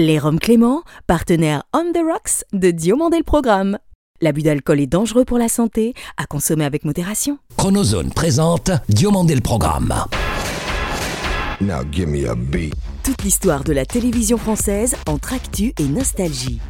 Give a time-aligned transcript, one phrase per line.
[0.00, 3.78] Les Roms Clément, partenaire On the Rocks de Diomandé le Programme.
[4.20, 7.38] L'abus d'alcool est dangereux pour la santé, à consommer avec modération.
[7.56, 9.92] Chronozone présente Diomandé le Programme.
[11.60, 12.74] Now give me a beat.
[13.02, 16.60] Toute l'histoire de la télévision française entre actu et nostalgie.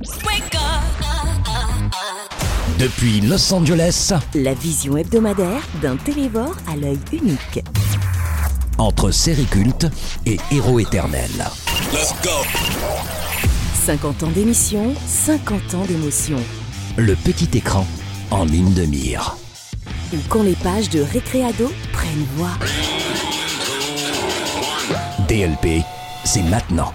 [2.78, 7.62] Depuis Los Angeles, La vision hebdomadaire d'un télévore à l'œil unique.
[8.78, 9.86] entre série culte
[10.24, 11.28] et héros éternel.
[13.88, 16.36] 50 ans d'émission, 50 ans d'émotion.
[16.98, 17.86] Le petit écran
[18.30, 19.38] en ligne de mire.
[20.12, 22.50] Ou quand les pages de Récréado prennent voix.
[25.26, 25.82] DLP,
[26.24, 26.92] c'est maintenant.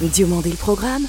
[0.00, 1.02] Diomandé le programme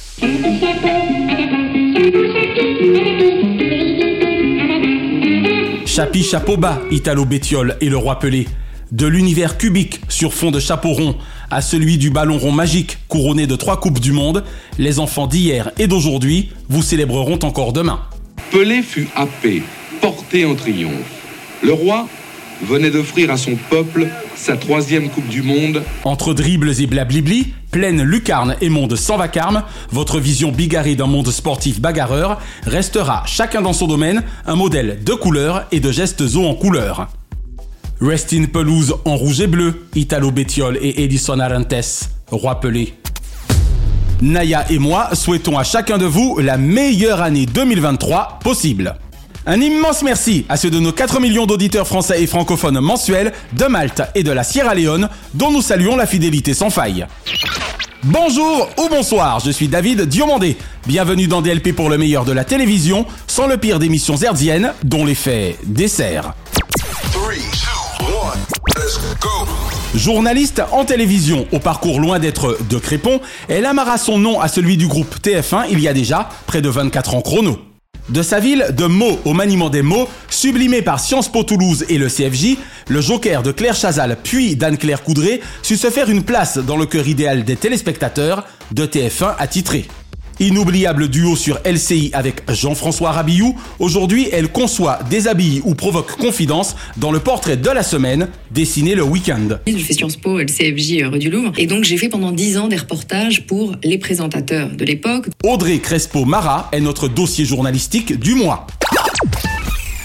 [5.86, 8.48] Chapi chapeau bas, Italo Bétiol et le roi Pelé.
[8.90, 11.16] De l'univers cubique sur fond de chapeau rond
[11.52, 14.42] à celui du ballon rond magique couronné de trois coupes du monde,
[14.78, 18.00] les enfants d'hier et d'aujourd'hui vous célébreront encore demain.
[18.50, 19.62] Pelé fut happé,
[20.00, 20.92] porté en triomphe.
[21.62, 22.08] Le roi
[22.62, 25.82] venait d'offrir à son peuple sa troisième Coupe du Monde.
[26.04, 31.30] Entre dribbles et blablibli, pleine lucarne et monde sans vacarme, votre vision bigarrée d'un monde
[31.30, 36.46] sportif bagarreur restera, chacun dans son domaine, un modèle de couleur et de gestes hauts
[36.46, 37.08] en couleur.
[38.02, 42.94] Rest in pelouse en rouge et bleu, Italo Bétiol et Edison Arantes, roi Pelé.
[44.20, 48.96] Naya et moi souhaitons à chacun de vous la meilleure année 2023 possible.
[49.46, 53.66] Un immense merci à ceux de nos 4 millions d'auditeurs français et francophones mensuels de
[53.66, 57.06] Malte et de la Sierra Leone, dont nous saluons la fidélité sans faille.
[58.02, 60.56] Bonjour ou bonsoir, je suis David Diomandé.
[60.88, 65.04] Bienvenue dans DLP pour le meilleur de la télévision, sans le pire d'émissions herdiennes, dont
[65.04, 66.34] l'effet dessert.
[69.94, 74.76] Journaliste en télévision, au parcours loin d'être de Crépon, elle amarra son nom à celui
[74.76, 77.58] du groupe TF1 il y a déjà près de 24 ans chrono.
[78.08, 81.98] De sa ville de Meaux au maniement des mots, sublimé par Sciences Po Toulouse et
[81.98, 82.56] le CFJ,
[82.88, 86.86] le joker de Claire Chazal puis d'Anne-Claire Coudray sut se faire une place dans le
[86.86, 89.86] cœur idéal des téléspectateurs de TF1 attitré.
[90.40, 97.12] Inoubliable duo sur LCI avec Jean-François Rabillou, aujourd'hui elle conçoit, déshabille ou provoque confidence dans
[97.12, 99.58] le portrait de la semaine, dessiné le week-end.
[99.66, 101.52] Je fais Sciences Po, le CFJ rue du Louvre.
[101.58, 105.26] Et donc, j'ai fait pendant 10 ans des reportages pour les présentateurs de l'époque.
[105.44, 108.66] Audrey Crespo-Mara est notre dossier journalistique du mois.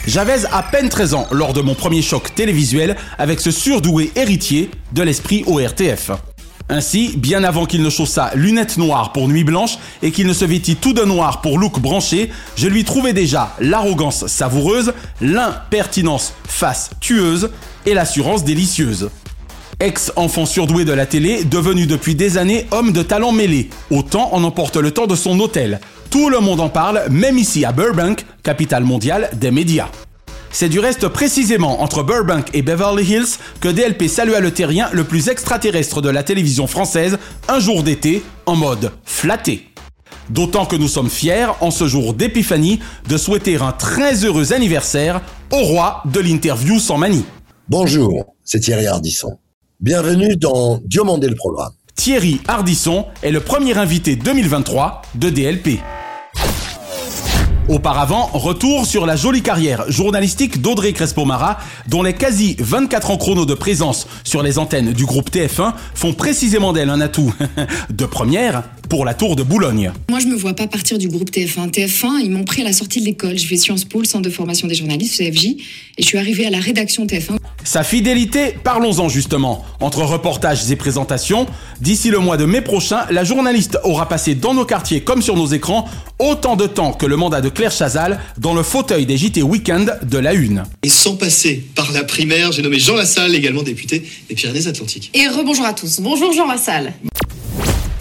[0.08, 4.70] J'avais à peine 13 ans lors de mon premier choc télévisuel avec ce surdoué héritier
[4.94, 6.12] de l'esprit ORTF.
[6.70, 10.44] Ainsi, bien avant qu'il ne chaussât lunettes noires pour nuit blanche et qu'il ne se
[10.44, 16.90] vêtît tout de noir pour look branché, je lui trouvais déjà l'arrogance savoureuse, l'impertinence face
[17.00, 17.52] tueuse
[17.86, 19.10] et l'assurance délicieuse.
[19.80, 23.70] Ex-enfant surdoué de la télé, devenu depuis des années homme de talent mêlé.
[23.92, 25.80] Autant en emporte le temps de son hôtel.
[26.10, 29.90] Tout le monde en parle, même ici à Burbank, capitale mondiale des médias.
[30.52, 35.04] C'est du reste précisément entre Burbank et Beverly Hills que DLP salua le terrien le
[35.04, 39.68] plus extraterrestre de la télévision française un jour d'été en mode flatté.
[40.30, 45.22] D'autant que nous sommes fiers, en ce jour d'épiphanie, de souhaiter un très heureux anniversaire
[45.52, 47.26] au roi de l'interview sans manie.
[47.70, 49.38] Bonjour, c'est Thierry Ardisson.
[49.80, 51.72] Bienvenue dans Diomandé le programme.
[51.96, 55.80] Thierry Hardisson est le premier invité 2023 de DLP.
[57.70, 63.46] Auparavant, retour sur la jolie carrière journalistique d'Audrey Crespo-Mara, dont les quasi 24 ans chrono
[63.46, 67.34] de présence sur les antennes du groupe TF1 font précisément d'elle un atout
[67.90, 69.92] de première pour la tour de Boulogne.
[70.10, 71.70] Moi, je me vois pas partir du groupe TF1.
[71.72, 73.38] TF1, ils m'ont pris à la sortie de l'école.
[73.38, 75.58] J'ai fait Sciences Po, le centre de formation des journalistes, CFJ, et
[76.00, 77.38] je suis arrivée à la rédaction TF1.
[77.66, 79.66] Sa fidélité, parlons-en justement.
[79.82, 81.48] Entre reportages et présentations,
[81.82, 85.36] d'ici le mois de mai prochain, la journaliste aura passé dans nos quartiers comme sur
[85.36, 85.86] nos écrans
[86.20, 89.98] autant de temps que le mandat de Claire Chazal dans le fauteuil des JT Weekend
[90.04, 90.62] de la Une.
[90.84, 95.10] Et sans passer par la primaire, j'ai nommé Jean Lassalle, également député des Pyrénées-Atlantiques.
[95.16, 96.00] Et rebonjour à tous.
[96.00, 96.94] Bonjour Jean Lassalle.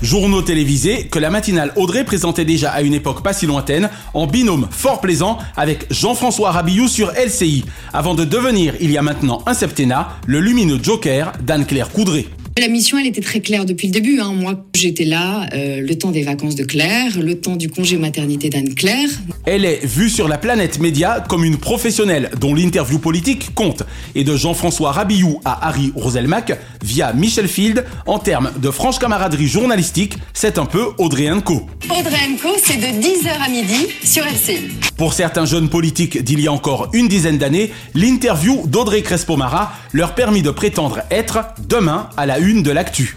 [0.02, 4.26] Journaux télévisés que la matinale Audrey présentait déjà à une époque pas si lointaine, en
[4.26, 7.64] binôme fort plaisant avec Jean-François Rabillou sur LCI,
[7.94, 12.28] avant de devenir, il y a maintenant un septennat, le lumineux Joker d'Anne-Claire Coudray.
[12.58, 14.18] La mission, elle était très claire depuis le début.
[14.18, 14.32] Hein.
[14.32, 18.48] Moi, j'étais là euh, le temps des vacances de Claire, le temps du congé maternité
[18.48, 19.10] d'Anne-Claire.
[19.44, 23.82] Elle est vue sur la planète média comme une professionnelle dont l'interview politique compte,
[24.14, 29.48] et de Jean-François Rabillou à Harry Roselmack via Michel Field, en termes de franche camaraderie
[29.48, 31.66] journalistique, c'est un peu Audrey Co.
[31.90, 34.70] Audrey Co, c'est de 10h à midi sur LCI.
[34.96, 40.14] Pour certains jeunes politiques d'il y a encore une dizaine d'années, l'interview d'Audrey Crespo-Mara leur
[40.14, 43.16] permit de prétendre être demain à la de l'actu.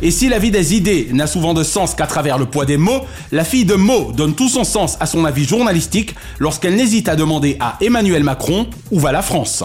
[0.00, 2.76] Et si la vie des idées n'a souvent de sens qu'à travers le poids des
[2.76, 7.08] mots, la fille de mots donne tout son sens à son avis journalistique lorsqu'elle n'hésite
[7.08, 9.64] à demander à Emmanuel Macron où va la France?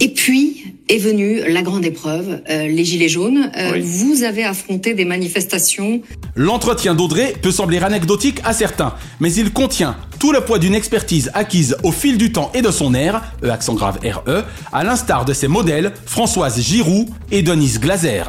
[0.00, 3.50] Et puis est venue la grande épreuve, euh, les Gilets jaunes.
[3.56, 6.00] Euh, Vous avez affronté des manifestations.
[6.34, 11.30] L'entretien d'Audrey peut sembler anecdotique à certains, mais il contient tout le poids d'une expertise
[11.34, 15.24] acquise au fil du temps et de son air, E accent grave RE, à l'instar
[15.24, 18.22] de ses modèles Françoise Giroud et Denise Glaser.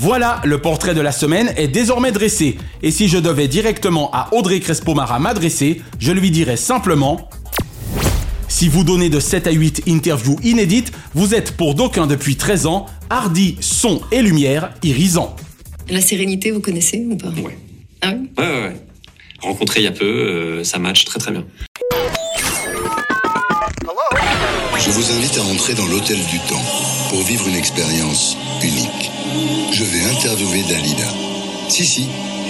[0.00, 4.28] Voilà, le portrait de la semaine est désormais dressé, et si je devais directement à
[4.32, 7.28] Audrey Crespo-Mara m'adresser, je lui dirais simplement
[8.48, 12.66] si vous donnez de 7 à 8 interviews inédites, vous êtes pour d'aucuns depuis 13
[12.66, 15.36] ans, hardi, son et lumière, irisant.
[15.88, 17.28] La sérénité, vous connaissez ou pas?
[17.28, 17.56] Ouais.
[18.02, 18.28] Ah oui?
[18.36, 18.76] Ouais, ouais, ouais.
[19.40, 21.44] Rencontré il y a peu, euh, ça match très très bien.
[24.78, 26.62] Je vous invite à entrer dans l'hôtel du temps
[27.10, 29.10] pour vivre une expérience unique.
[29.72, 31.04] Je vais interviewer Dalida.
[31.68, 32.08] Si, si,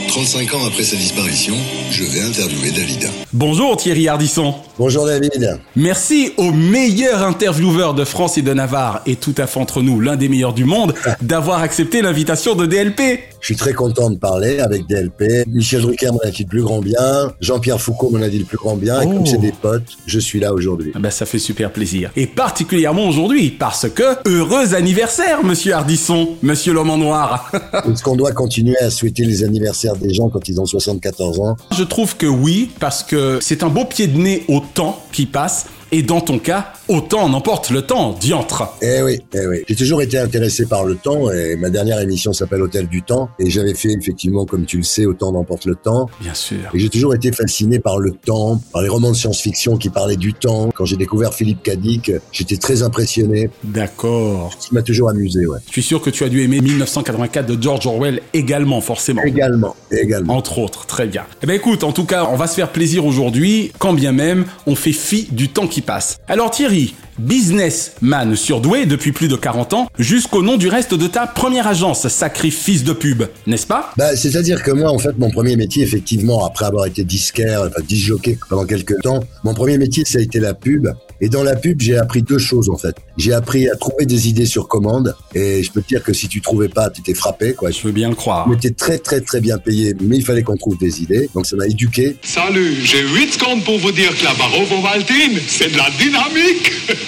[0.09, 1.55] 35 ans après sa disparition,
[1.91, 3.09] je vais interviewer Dalida.
[3.33, 4.55] Bonjour Thierry Hardisson.
[4.79, 5.59] Bonjour David.
[5.77, 10.01] Merci au meilleur intervieweur de France et de Navarre, et tout à fait entre nous,
[10.01, 13.21] l'un des meilleurs du monde, d'avoir accepté l'invitation de DLP.
[13.41, 15.47] Je suis très content de parler avec DLP.
[15.47, 17.33] Michel Drucker m'en a dit le plus grand bien?
[17.41, 19.01] Jean-Pierre Foucault m'en a dit le plus grand bien?
[19.03, 19.11] Et Oh.
[19.13, 20.91] comme c'est des potes, je suis là aujourd'hui.
[20.95, 22.11] Ah Ben, ça fait super plaisir.
[22.17, 27.53] Et particulièrement aujourd'hui, parce que heureux anniversaire, monsieur Hardisson, monsieur l'homme en noir.
[27.89, 31.57] Est-ce qu'on doit continuer à souhaiter les anniversaires des gens quand ils ont 74 ans
[31.77, 35.27] Je trouve que oui, parce que c'est un beau pied de nez au temps qui
[35.27, 35.67] passe.
[35.91, 38.75] Et dans ton cas, autant n'emporte le temps, diantre.
[38.83, 39.65] Eh oui, eh oui.
[39.67, 43.31] J'ai toujours été intéressé par le temps et ma dernière émission s'appelle Hôtel du Temps
[43.39, 46.11] et j'avais fait effectivement, comme tu le sais, Autant n'emporte le temps.
[46.21, 46.59] Bien sûr.
[46.75, 50.17] Et j'ai toujours été fasciné par le temps, par les romans de science-fiction qui parlaient
[50.17, 50.69] du temps.
[50.75, 53.49] Quand j'ai découvert Philippe Cadic, j'étais très impressionné.
[53.65, 54.51] D'accord.
[54.59, 55.59] Ça m'a toujours amusé, ouais.
[55.67, 59.23] Je suis sûr que tu as dû aimer 1984 de George Orwell également, forcément.
[59.23, 60.37] Également, également.
[60.37, 61.25] Entre autres, très bien.
[61.43, 64.45] Eh ben écoute, en tout cas, on va se faire plaisir aujourd'hui, quand bien même
[64.67, 66.19] on fait fi du temps qui passe.
[66.29, 71.27] Alors Thierry, businessman surdoué depuis plus de 40 ans, jusqu'au nom du reste de ta
[71.27, 73.93] première agence, sacré fils de pub, n'est-ce pas?
[73.97, 77.83] Bah, c'est-à-dire que moi, en fait, mon premier métier, effectivement, après avoir été disquaire, enfin,
[77.87, 80.89] disjockey pendant quelques temps, mon premier métier, ça a été la pub.
[81.21, 82.95] Et dans la pub, j'ai appris deux choses, en fait.
[83.17, 85.17] J'ai appris à trouver des idées sur commande.
[85.35, 87.73] Et je peux te dire que si tu trouvais pas, tu étais frappé, quoi.
[87.73, 88.47] Je veux bien le croire.
[88.49, 91.29] On était très, très, très bien payé, mais il fallait qu'on trouve des idées.
[91.35, 92.17] Donc, ça m'a éduqué.
[92.23, 96.73] Salut, j'ai 8 secondes pour vous dire que la barre Ovaltine, c'est de la dynamique.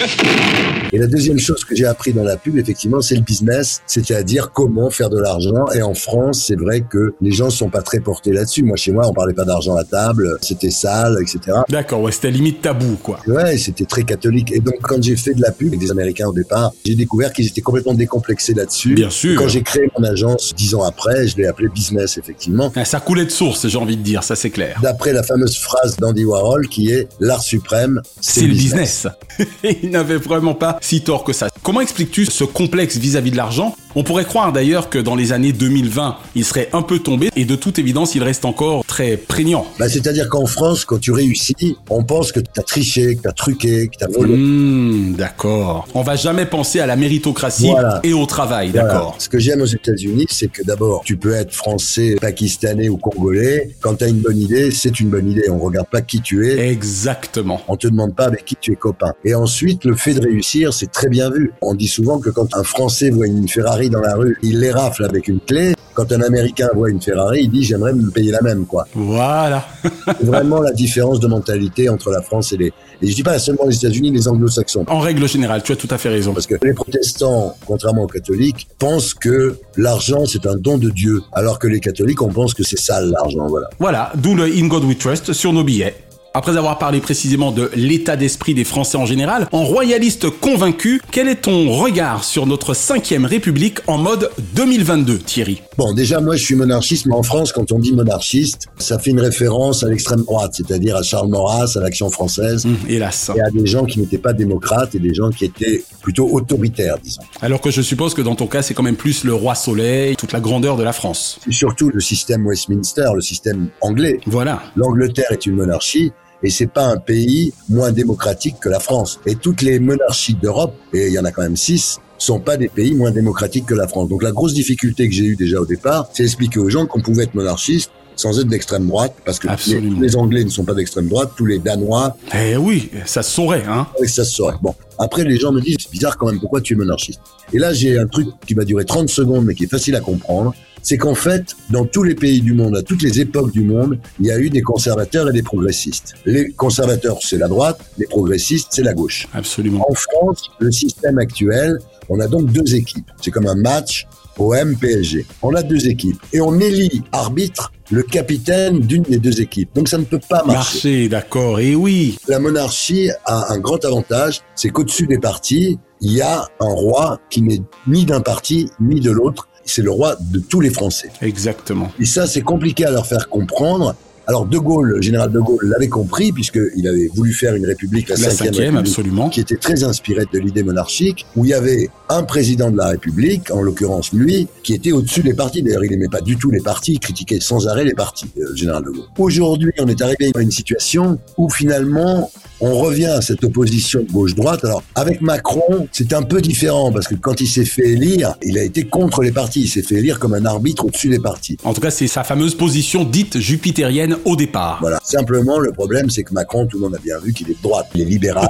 [0.93, 4.51] Et la deuxième chose que j'ai appris dans la pub, effectivement, c'est le business, c'est-à-dire
[4.51, 5.67] comment faire de l'argent.
[5.73, 8.63] Et en France, c'est vrai que les gens sont pas très portés là-dessus.
[8.63, 11.59] Moi, chez moi, on parlait pas d'argent à table, c'était sale, etc.
[11.69, 13.19] D'accord, ouais, c'était limite tabou, quoi.
[13.27, 14.51] Ouais, c'était très catholique.
[14.51, 17.31] Et donc, quand j'ai fait de la pub avec des Américains au départ, j'ai découvert
[17.31, 18.93] qu'ils étaient complètement décomplexés là-dessus.
[18.93, 19.31] Bien sûr.
[19.31, 22.71] Et quand j'ai créé mon agence dix ans après, je l'ai appelé business, effectivement.
[22.75, 24.77] Ah, Ça coulait de source, j'ai envie de dire, ça c'est clair.
[24.83, 29.07] D'après la fameuse phrase d'Andy Warhol qui est l'art suprême, C'est le business.
[29.91, 31.49] N'avait vraiment pas si tort que ça.
[31.63, 35.51] Comment expliques-tu ce complexe vis-à-vis de l'argent On pourrait croire d'ailleurs que dans les années
[35.53, 39.65] 2020, il serait un peu tombé et de toute évidence, il reste encore très prégnant.
[39.79, 43.87] Bah, c'est-à-dire qu'en France, quand tu réussis, on pense que t'as triché, que t'as truqué,
[43.87, 44.35] que t'as volé.
[44.35, 45.87] Hmm, d'accord.
[45.93, 47.99] On va jamais penser à la méritocratie Voilà.
[48.03, 48.87] et au travail, Voilà.
[48.87, 49.15] d'accord.
[49.19, 53.71] Ce que j'aime aux États-Unis, c'est que d'abord, tu peux être français, pakistanais ou congolais.
[53.81, 55.49] Quand tu as une bonne idée, c'est une bonne idée.
[55.49, 56.69] On regarde pas qui tu es.
[56.69, 57.61] Exactement.
[57.67, 59.13] On te demande pas avec qui tu es copain.
[59.25, 61.51] Et ensuite, le fait de réussir, c'est très bien vu.
[61.61, 64.71] On dit souvent que quand un Français voit une Ferrari dans la rue, il les
[64.71, 65.73] rafle avec une clé.
[65.93, 68.87] Quand un Américain voit une Ferrari, il dit j'aimerais me payer la même, quoi.
[68.95, 69.65] Voilà.
[70.05, 72.73] C'est vraiment la différence de mentalité entre la France et les.
[73.01, 74.85] Et je dis pas seulement les États-Unis, les Anglo-Saxons.
[74.87, 76.33] En règle générale, tu as tout à fait raison.
[76.33, 81.21] Parce que les protestants, contrairement aux catholiques, pensent que l'argent c'est un don de Dieu,
[81.33, 83.69] alors que les catholiques, on pense que c'est sale l'argent, voilà.
[83.79, 85.95] Voilà, d'où le In God We Trust sur nos billets.
[86.33, 91.27] Après avoir parlé précisément de l'état d'esprit des Français en général, en royaliste convaincu, quel
[91.27, 95.61] est ton regard sur notre 5ème République en mode 2022, Thierry?
[95.77, 99.09] Bon, déjà, moi, je suis monarchiste, mais en France, quand on dit monarchiste, ça fait
[99.11, 103.29] une référence à l'extrême droite, c'est-à-dire à Charles Maurras, à l'Action française, Hum, Hélas.
[103.35, 106.95] et à des gens qui n'étaient pas démocrates et des gens qui étaient plutôt autoritaires,
[107.03, 107.23] disons.
[107.41, 110.15] Alors que je suppose que dans ton cas, c'est quand même plus le roi soleil,
[110.15, 111.39] toute la grandeur de la France.
[111.43, 114.21] C'est surtout le système Westminster, le système anglais.
[114.27, 114.63] Voilà.
[114.77, 116.13] L'Angleterre est une monarchie.
[116.43, 119.19] Et c'est pas un pays moins démocratique que la France.
[119.25, 122.57] Et toutes les monarchies d'Europe, et il y en a quand même six, sont pas
[122.57, 124.09] des pays moins démocratiques que la France.
[124.09, 127.01] Donc la grosse difficulté que j'ai eue déjà au départ, c'est expliquer aux gens qu'on
[127.01, 129.99] pouvait être monarchiste sans être d'extrême droite, parce que les, Absolument.
[129.99, 133.63] les Anglais ne sont pas d'extrême droite, tous les Danois, Eh oui, ça se saurait,
[133.67, 134.55] hein et ça se saurait.
[134.61, 137.19] Bon, après les gens me disent, c'est bizarre quand même, pourquoi tu es monarchiste?
[137.51, 140.01] Et là j'ai un truc qui va durer 30 secondes, mais qui est facile à
[140.01, 143.63] comprendre, c'est qu'en fait, dans tous les pays du monde, à toutes les époques du
[143.63, 146.13] monde, il y a eu des conservateurs et des progressistes.
[146.25, 149.27] Les conservateurs, c'est la droite, les progressistes, c'est la gauche.
[149.33, 149.85] Absolument.
[149.89, 151.77] En France, le système actuel,
[152.09, 153.09] on a donc deux équipes.
[153.21, 154.07] C'est comme un match
[154.37, 155.25] OM-PSG.
[155.41, 156.19] On a deux équipes.
[156.33, 159.69] Et on élit arbitre le capitaine d'une des deux équipes.
[159.75, 160.53] Donc ça ne peut pas marcher.
[160.53, 161.59] Marcher, d'accord.
[161.59, 162.17] Et oui.
[162.27, 167.19] La monarchie a un grand avantage, c'est qu'au-dessus des partis, il y a un roi
[167.29, 169.47] qui n'est ni d'un parti ni de l'autre.
[169.65, 171.09] C'est le roi de tous les Français.
[171.21, 171.91] Exactement.
[171.99, 173.95] Et ça, c'est compliqué à leur faire comprendre.
[174.27, 178.07] Alors De Gaulle, le général de Gaulle l'avait compris puisqu'il avait voulu faire une république,
[178.07, 179.29] la, La cinquième, absolument.
[179.29, 182.89] qui était très inspirée de l'idée monarchique, où il y avait un président de la
[182.89, 185.63] République, en l'occurrence lui, qui était au-dessus des partis.
[185.63, 188.49] D'ailleurs, il n'aimait pas du tout les partis, il critiquait sans arrêt les partis, euh,
[188.49, 189.05] le général de Gaulle.
[189.17, 194.63] Aujourd'hui, on est arrivé à une situation où finalement, on revient à cette opposition gauche-droite.
[194.63, 198.57] Alors, avec Macron, c'est un peu différent parce que quand il s'est fait élire, il
[198.57, 199.61] a été contre les partis.
[199.61, 201.57] Il s'est fait élire comme un arbitre au-dessus des partis.
[201.63, 204.77] En tout cas, c'est sa fameuse position dite jupitérienne au départ.
[204.81, 204.99] Voilà.
[205.03, 207.63] Simplement, le problème, c'est que Macron, tout le monde a bien vu qu'il est de
[207.63, 207.87] droite.
[207.95, 208.47] Il est libéral,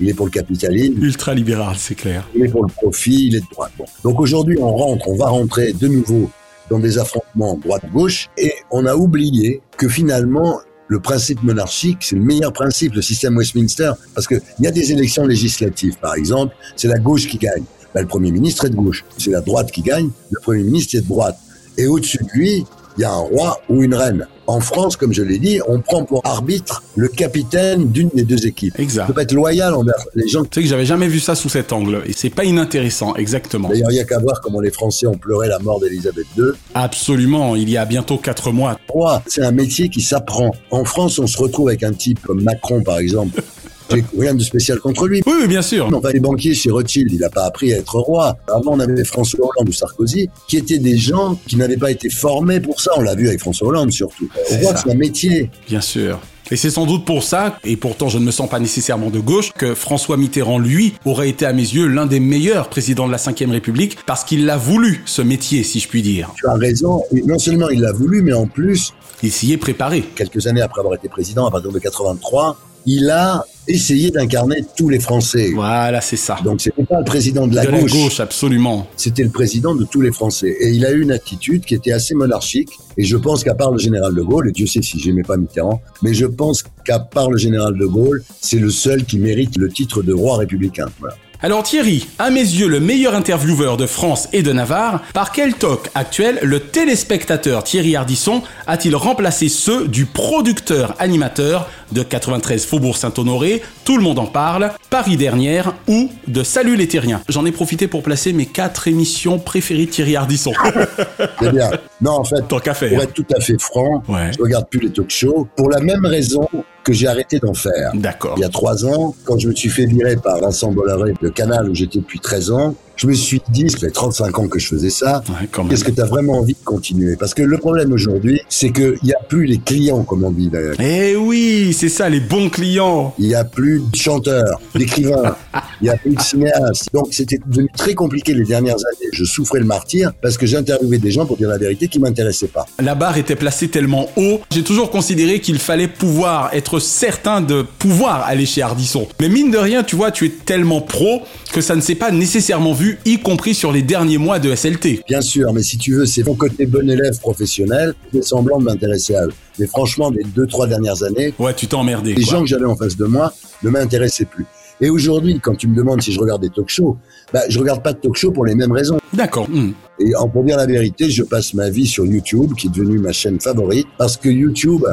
[0.00, 2.28] il est pour le capitalisme, Ultra libéral, c'est clair.
[2.34, 3.72] il est pour le profit, il est de droite.
[3.78, 3.84] Bon.
[4.02, 6.30] Donc aujourd'hui, on rentre, on va rentrer de nouveau
[6.70, 12.22] dans des affrontements droite-gauche et on a oublié que finalement, le principe monarchique, c'est le
[12.22, 16.88] meilleur principe, le système Westminster, parce qu'il y a des élections législatives, par exemple, c'est
[16.88, 17.64] la gauche qui gagne.
[17.94, 19.04] Ben, le Premier ministre est de gauche.
[19.18, 21.38] C'est la droite qui gagne, le Premier ministre est de droite.
[21.78, 22.64] Et au-dessus de lui,
[22.96, 24.26] il y a un roi ou une reine.
[24.46, 28.46] En France, comme je l'ai dit, on prend pour arbitre le capitaine d'une des deux
[28.46, 28.78] équipes.
[28.78, 29.06] Exact.
[29.08, 30.42] On peut être loyal envers les gens.
[30.44, 33.70] Tu sais que j'avais jamais vu ça sous cet angle, et c'est pas inintéressant, exactement.
[33.70, 36.44] D'ailleurs, il y a qu'à voir comment les Français ont pleuré la mort d'Élisabeth II.
[36.74, 38.78] Absolument, il y a bientôt quatre mois.
[38.88, 40.54] Roi, c'est un métier qui s'apprend.
[40.70, 43.42] En France, on se retrouve avec un type comme Macron, par exemple.
[43.90, 45.22] J'ai rien de spécial contre lui.
[45.26, 45.90] Oui, oui, bien sûr.
[45.90, 48.36] Non, pas les banquiers chez Rothschild, il n'a pas appris à être roi.
[48.48, 52.08] Avant, on avait François Hollande ou Sarkozy, qui étaient des gens qui n'avaient pas été
[52.10, 52.92] formés pour ça.
[52.96, 54.28] On l'a vu avec François Hollande, surtout.
[54.48, 54.82] C'est Roi, ça.
[54.84, 55.50] c'est un métier.
[55.68, 56.20] Bien sûr.
[56.50, 59.18] Et c'est sans doute pour ça, et pourtant je ne me sens pas nécessairement de
[59.18, 63.12] gauche, que François Mitterrand, lui, aurait été à mes yeux l'un des meilleurs présidents de
[63.12, 66.32] la Ve République, parce qu'il l'a voulu, ce métier, si je puis dire.
[66.36, 67.02] Tu as raison.
[67.16, 70.02] Et non seulement il l'a voulu, mais en plus, Il s'y est préparé.
[70.14, 74.88] quelques années après avoir été président, à partir de 83, il a essayé d'incarner tous
[74.88, 75.52] les Français.
[75.54, 76.36] Voilà, c'est ça.
[76.44, 77.92] Donc c'était pas le président de la de la gauche.
[77.92, 78.86] gauche, absolument.
[78.96, 80.54] c'était le président de tous les Français.
[80.60, 82.70] Et il a eu une attitude qui était assez monarchique.
[82.96, 85.36] Et je pense qu'à part le général de Gaulle, et Dieu sait si j'aimais pas
[85.36, 89.56] Mitterrand, mais je pense qu'à part le général de Gaulle, c'est le seul qui mérite
[89.56, 90.86] le titre de roi républicain.
[91.00, 91.16] Voilà.
[91.44, 95.52] Alors Thierry, à mes yeux le meilleur intervieweur de France et de Navarre, par quel
[95.52, 102.96] toc actuel le téléspectateur Thierry Ardisson a-t-il remplacé ceux du producteur animateur de 93 Faubourg
[102.96, 107.20] Saint-Honoré, Tout le monde en parle, Paris dernière ou de Salut les Terriens?
[107.28, 110.54] J'en ai profité pour placer mes quatre émissions préférées de Thierry Ardisson.
[111.42, 111.70] C'est bien.
[112.00, 113.02] Non, en fait, Tant pour faire.
[113.02, 114.30] être tout à fait franc, Ouais.
[114.34, 116.48] je regarde plus les talk shows pour la même raison
[116.84, 117.90] que j'ai arrêté d'en faire.
[117.94, 118.34] D'accord.
[118.36, 121.28] Il y a trois ans, quand je me suis fait virer par Vincent Bolloré de
[121.28, 124.58] Canal où j'étais depuis 13 ans, je me suis dit, ça fait 35 ans que
[124.58, 125.66] je faisais ça, Ouais.
[125.68, 127.16] Qu'est-ce que tu as vraiment envie de continuer?
[127.16, 130.48] Parce que le problème aujourd'hui, c'est qu'il n'y a plus les clients, comme on dit
[130.48, 130.74] d'ailleurs.
[130.78, 133.14] Eh oui, c'est ça, les bons clients.
[133.18, 135.36] Il n'y a plus de chanteurs, d'écrivains,
[135.80, 136.88] il n'y a plus de cinéastes.
[136.92, 139.10] Donc c'était devenu très compliqué les dernières années.
[139.12, 142.48] Je souffrais le martyr parce que j'interviewais des gens, pour dire la vérité, qui m'intéressaient
[142.48, 142.66] pas.
[142.82, 147.62] La barre était placée tellement haut, j'ai toujours considéré qu'il fallait pouvoir être certain de
[147.78, 149.06] pouvoir aller chez Ardisson.
[149.20, 151.22] Mais mine de rien, tu vois, tu es tellement pro
[151.52, 155.02] que ça ne s'est pas nécessairement vu, y compris sur les derniers mois de SLT.
[155.08, 158.64] Bien sûr, mais si tu veux, c'est mon côté bon élève professionnel, j'ai semblant de
[158.64, 159.32] m'intéresser à eux.
[159.58, 162.14] Mais franchement, les deux, trois dernières années, Ouais, tu t'es emmerdé.
[162.14, 162.32] les quoi.
[162.34, 164.46] gens que j'avais en face de moi ne m'intéressaient plus.
[164.80, 166.96] Et aujourd'hui, quand tu me demandes si je regarde des talk shows,
[167.32, 168.98] bah, je regarde pas de talk show pour les mêmes raisons.
[169.12, 169.48] D'accord.
[169.48, 169.72] hmm.
[170.00, 172.98] Et en, pour dire la vérité, je passe ma vie sur YouTube, qui est devenue
[172.98, 174.84] ma chaîne favorite, parce que YouTube,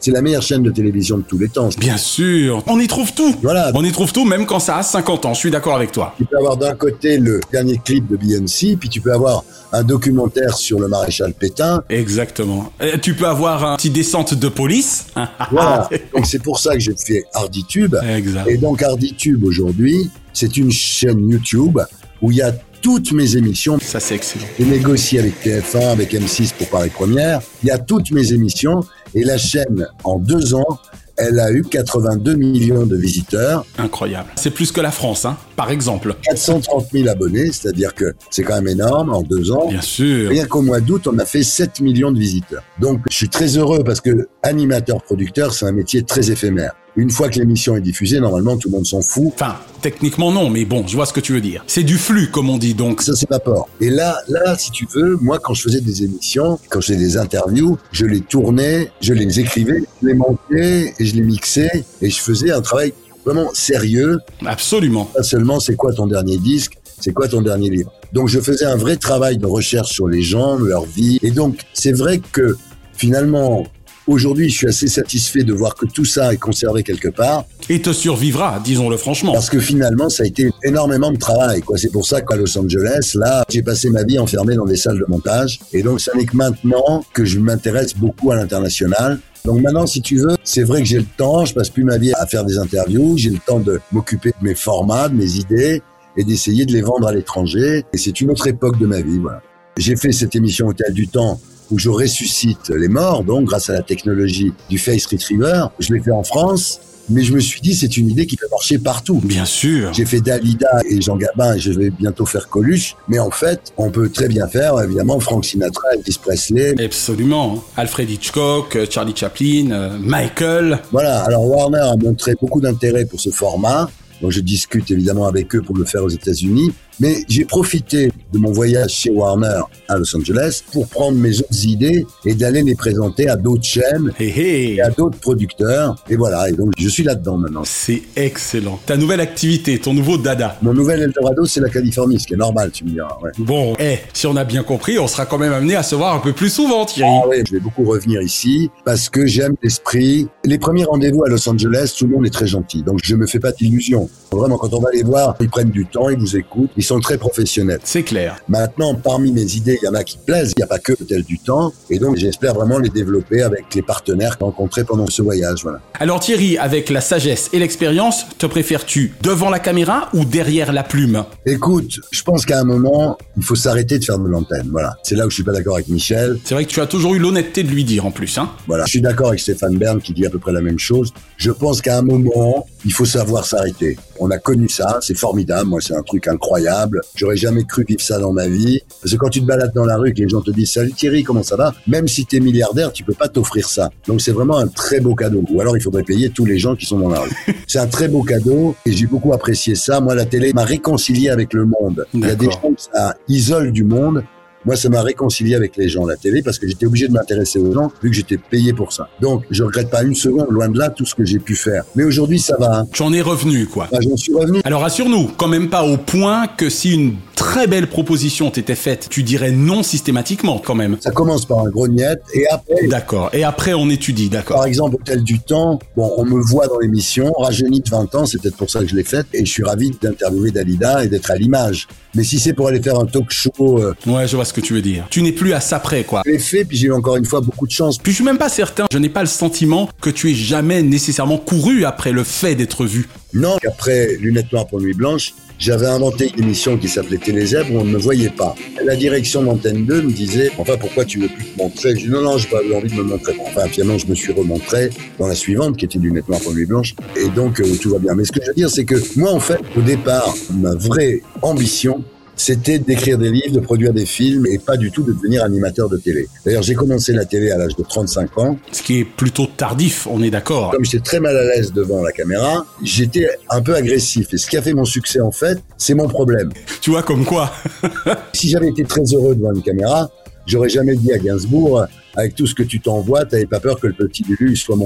[0.00, 1.68] c'est la meilleure chaîne de télévision de tous les temps.
[1.78, 3.34] Bien sûr, on y trouve tout.
[3.42, 3.70] Voilà.
[3.74, 5.34] On y trouve tout, même quand ça a 50 ans.
[5.34, 6.14] Je suis d'accord avec toi.
[6.16, 9.84] Tu peux avoir d'un côté le dernier clip de Beyoncé, puis tu peux avoir un
[9.84, 11.82] documentaire sur le maréchal Pétain.
[11.88, 12.72] Exactement.
[12.82, 15.06] Euh, tu peux avoir un petit descente de police.
[15.50, 15.88] Voilà.
[16.14, 17.96] donc c'est pour ça que j'ai fait Harditube.
[18.16, 18.48] exact.
[18.48, 21.78] Et donc Harditube aujourd'hui, c'est une chaîne YouTube
[22.22, 22.52] où il y a
[22.82, 23.78] toutes mes émissions.
[23.80, 24.46] Ça, c'est excellent.
[24.58, 27.40] J'ai négocié avec TF1, avec M6 pour Paris Première.
[27.62, 28.80] Il y a toutes mes émissions
[29.14, 30.78] et la chaîne, en deux ans,
[31.20, 33.64] elle a eu 82 millions de visiteurs.
[33.78, 34.30] Incroyable.
[34.36, 35.36] C'est plus que la France, hein.
[35.54, 36.14] par exemple.
[36.22, 39.68] 430 000 abonnés, c'est-à-dire que c'est quand même énorme en deux ans.
[39.68, 40.30] Bien sûr.
[40.30, 42.62] Rien qu'au mois d'août, on a fait 7 millions de visiteurs.
[42.78, 46.72] Donc, je suis très heureux parce que animateur-producteur, c'est un métier très éphémère.
[46.96, 49.32] Une fois que l'émission est diffusée, normalement, tout le monde s'en fout.
[49.34, 51.62] Enfin, techniquement non, mais bon, je vois ce que tu veux dire.
[51.66, 53.02] C'est du flux, comme on dit, donc.
[53.02, 53.68] Ça, c'est pas port.
[53.80, 56.98] Et là, là, si tu veux, moi, quand je faisais des émissions, quand je faisais
[56.98, 61.84] des interviews, je les tournais, je les écrivais, je les montais et je les mixais
[62.02, 62.92] et je faisais un travail
[63.24, 64.18] vraiment sérieux.
[64.44, 65.04] Absolument.
[65.04, 68.66] Pas seulement, c'est quoi ton dernier disque c'est quoi ton dernier livre Donc je faisais
[68.66, 71.18] un vrai travail de recherche sur les gens, leur vie.
[71.22, 72.56] Et donc c'est vrai que
[72.92, 73.64] finalement,
[74.10, 77.44] aujourd'hui, je suis assez satisfait de voir que tout ça est conservé quelque part.
[77.68, 79.32] Et te survivra, disons-le franchement.
[79.32, 81.60] Parce que finalement, ça a été énormément de travail.
[81.60, 81.78] Quoi.
[81.78, 84.98] C'est pour ça qu'à Los Angeles, là, j'ai passé ma vie enfermé dans des salles
[84.98, 85.60] de montage.
[85.72, 89.20] Et donc, ça n'est que maintenant que je m'intéresse beaucoup à l'international.
[89.44, 91.96] Donc maintenant, si tu veux, c'est vrai que j'ai le temps, je passe plus ma
[91.96, 95.36] vie à faire des interviews, j'ai le temps de m'occuper de mes formats, de mes
[95.36, 95.82] idées,
[96.16, 97.84] et d'essayer de les vendre à l'étranger.
[97.94, 99.18] Et c'est une autre époque de ma vie.
[99.18, 99.40] Voilà.
[99.78, 101.40] J'ai fait cette émission Hôtel du Temps
[101.70, 105.66] où je ressuscite les morts, donc grâce à la technologie du Face Retriever.
[105.78, 106.80] Je l'ai fait en France.
[107.12, 109.20] Mais je me suis dit, c'est une idée qui peut marcher partout.
[109.24, 109.92] Bien sûr.
[109.92, 112.94] J'ai fait Dalida et Jean Gabin et je vais bientôt faire Coluche.
[113.08, 116.80] Mais en fait, on peut très bien faire, évidemment, Frank Sinatra, Elvis Presley.
[116.80, 117.64] Absolument.
[117.76, 120.78] Alfred Hitchcock, Charlie Chaplin, euh, Michael.
[120.92, 121.22] Voilà.
[121.24, 123.90] Alors Warner a montré beaucoup d'intérêt pour ce format.
[124.22, 126.70] Donc je discute évidemment avec eux pour le faire aux États-Unis.
[127.00, 131.66] Mais j'ai profité de mon voyage chez Warner à Los Angeles pour prendre mes autres
[131.66, 135.96] idées et d'aller les présenter à d'autres chaînes et à d'autres producteurs.
[136.10, 137.62] Et voilà, et donc je suis là-dedans maintenant.
[137.64, 138.78] C'est excellent.
[138.84, 140.58] Ta nouvelle activité, ton nouveau dada.
[140.62, 143.16] Mon nouvel Eldorado, c'est la Californie, ce qui est normal, tu me diras.
[143.22, 143.30] Ouais.
[143.38, 146.14] Bon, eh, si on a bien compris, on sera quand même amené à se voir
[146.14, 147.10] un peu plus souvent, Thierry.
[147.10, 150.28] Ah oui, je vais beaucoup revenir ici parce que j'aime l'esprit.
[150.44, 153.26] Les premiers rendez-vous à Los Angeles, tout le monde est très gentil, donc je me
[153.26, 154.10] fais pas d'illusions.
[154.30, 156.98] Vraiment, quand on va les voir, ils prennent du temps, ils vous écoutent, ils sont
[156.98, 157.78] très professionnels.
[157.84, 158.40] C'est clair.
[158.48, 160.92] Maintenant, parmi mes idées, il y en a qui plaisent, il n'y a pas que
[160.92, 165.22] tel du temps, et donc j'espère vraiment les développer avec les partenaires rencontrés pendant ce
[165.22, 165.62] voyage.
[165.62, 165.80] Voilà.
[166.00, 170.82] Alors Thierry, avec la sagesse et l'expérience, te préfères-tu devant la caméra ou derrière la
[170.82, 171.24] plume?
[171.46, 174.68] Écoute, je pense qu'à un moment, il faut s'arrêter de faire de l'antenne.
[174.72, 174.96] Voilà.
[175.04, 176.40] C'est là où je suis pas d'accord avec Michel.
[176.44, 178.84] C'est vrai que tu as toujours eu l'honnêteté de lui dire en plus, hein Voilà.
[178.86, 181.12] Je suis d'accord avec Stéphane Bern qui dit à peu près la même chose.
[181.36, 183.96] Je pense qu'à un moment, il faut savoir s'arrêter.
[184.20, 185.68] On a connu ça, c'est formidable.
[185.68, 187.00] Moi, c'est un truc incroyable.
[187.14, 188.80] J'aurais jamais cru vivre ça dans ma vie.
[189.00, 190.92] Parce que quand tu te balades dans la rue, que les gens te disent Salut
[190.92, 191.74] Thierry, comment ça va?
[191.86, 193.90] Même si tu es milliardaire, tu peux pas t'offrir ça.
[194.06, 195.42] Donc c'est vraiment un très beau cadeau.
[195.50, 197.30] Ou alors il faudrait payer tous les gens qui sont dans la rue.
[197.66, 200.00] c'est un très beau cadeau et j'ai beaucoup apprécié ça.
[200.00, 202.06] Moi, la télé m'a réconcilié avec le monde.
[202.12, 204.22] Il y a des gens que ça isole du monde.
[204.66, 207.58] Moi, ça m'a réconcilié avec les gens, la télé, parce que j'étais obligé de m'intéresser
[207.58, 209.08] aux gens, vu que j'étais payé pour ça.
[209.20, 211.84] Donc, je regrette pas une seconde, loin de là, tout ce que j'ai pu faire.
[211.96, 212.80] Mais aujourd'hui, ça va.
[212.80, 212.86] Hein.
[212.92, 213.88] J'en ai revenu, quoi.
[213.90, 214.60] Ah, J'en suis revenu.
[214.64, 219.06] Alors, rassure-nous, quand même pas au point que si une très belle proposition t'était faite,
[219.08, 220.98] tu dirais non systématiquement, quand même.
[221.00, 222.86] Ça commence par un grognette, et après...
[222.86, 223.30] D'accord.
[223.32, 224.58] Et après, on étudie, d'accord.
[224.58, 228.26] Par exemple, Hôtel du Temps, bon, on me voit dans l'émission, rajeuni de 20 ans,
[228.26, 231.08] c'est peut-être pour ça que je l'ai faite, et je suis ravi d'interviewer Dalida et
[231.08, 231.88] d'être à l'image.
[232.14, 233.50] Mais si c'est pour aller faire un talk show...
[233.58, 233.94] Euh...
[234.06, 235.06] Ouais, je vois ce que tu veux dire.
[235.08, 236.20] Tu n'es plus à ça près, quoi.
[236.26, 237.96] Je l'ai fait, puis j'ai eu encore une fois beaucoup de chance.
[237.96, 240.82] Puis je suis même pas certain, je n'ai pas le sentiment que tu aies jamais
[240.82, 243.08] nécessairement couru après le fait d'être vu.
[243.32, 247.78] Non, après Lunettes Noires pour Nuit Blanche, j'avais inventé une émission qui s'appelait Télézèbre où
[247.78, 248.54] on ne me voyait pas.
[248.82, 251.94] La direction d'Antenne 2 me disait Enfin, pourquoi tu veux plus te montrer?
[251.96, 253.36] Je dis Non, non, j'ai pas envie de me montrer.
[253.46, 256.66] Enfin, finalement, je me suis remontré dans la suivante qui était Lunettes Noires pour Nuit
[256.66, 256.94] Blanche.
[257.14, 258.14] Et donc, euh, tout va bien.
[258.14, 261.20] Mais ce que je veux dire, c'est que moi, en fait, au départ, ma vraie
[261.42, 262.02] ambition,
[262.40, 265.90] c'était d'écrire des livres, de produire des films et pas du tout de devenir animateur
[265.90, 266.26] de télé.
[266.46, 268.58] D'ailleurs, j'ai commencé la télé à l'âge de 35 ans.
[268.72, 270.70] Ce qui est plutôt tardif, on est d'accord.
[270.70, 274.32] Comme j'étais très mal à l'aise devant la caméra, j'étais un peu agressif.
[274.32, 276.50] Et ce qui a fait mon succès, en fait, c'est mon problème.
[276.80, 277.52] Tu vois, comme quoi
[278.32, 280.10] Si j'avais été très heureux devant une caméra,
[280.46, 281.84] j'aurais jamais dit à Gainsbourg,
[282.16, 284.76] avec tout ce que tu t'envoies, t'avais pas peur que le petit Lulu soit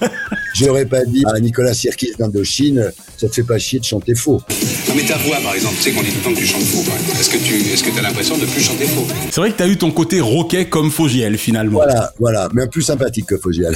[0.60, 0.76] mongolo.
[0.78, 4.40] J'aurais pas dit à Nicolas Sirkis d'Indochine, ça te fait pas chier de chanter faux.
[4.88, 6.46] Non mais ta voix, par exemple, tu sais qu'on dit tout le temps que tu
[6.46, 6.84] chantes faux.
[7.18, 9.06] Est-ce que tu est-ce que as l'impression de plus chanter faux?
[9.30, 11.78] C'est vrai que t'as eu ton côté roquet comme Fogiel, finalement.
[11.78, 13.74] Voilà, voilà, mais plus sympathique que Fogiel.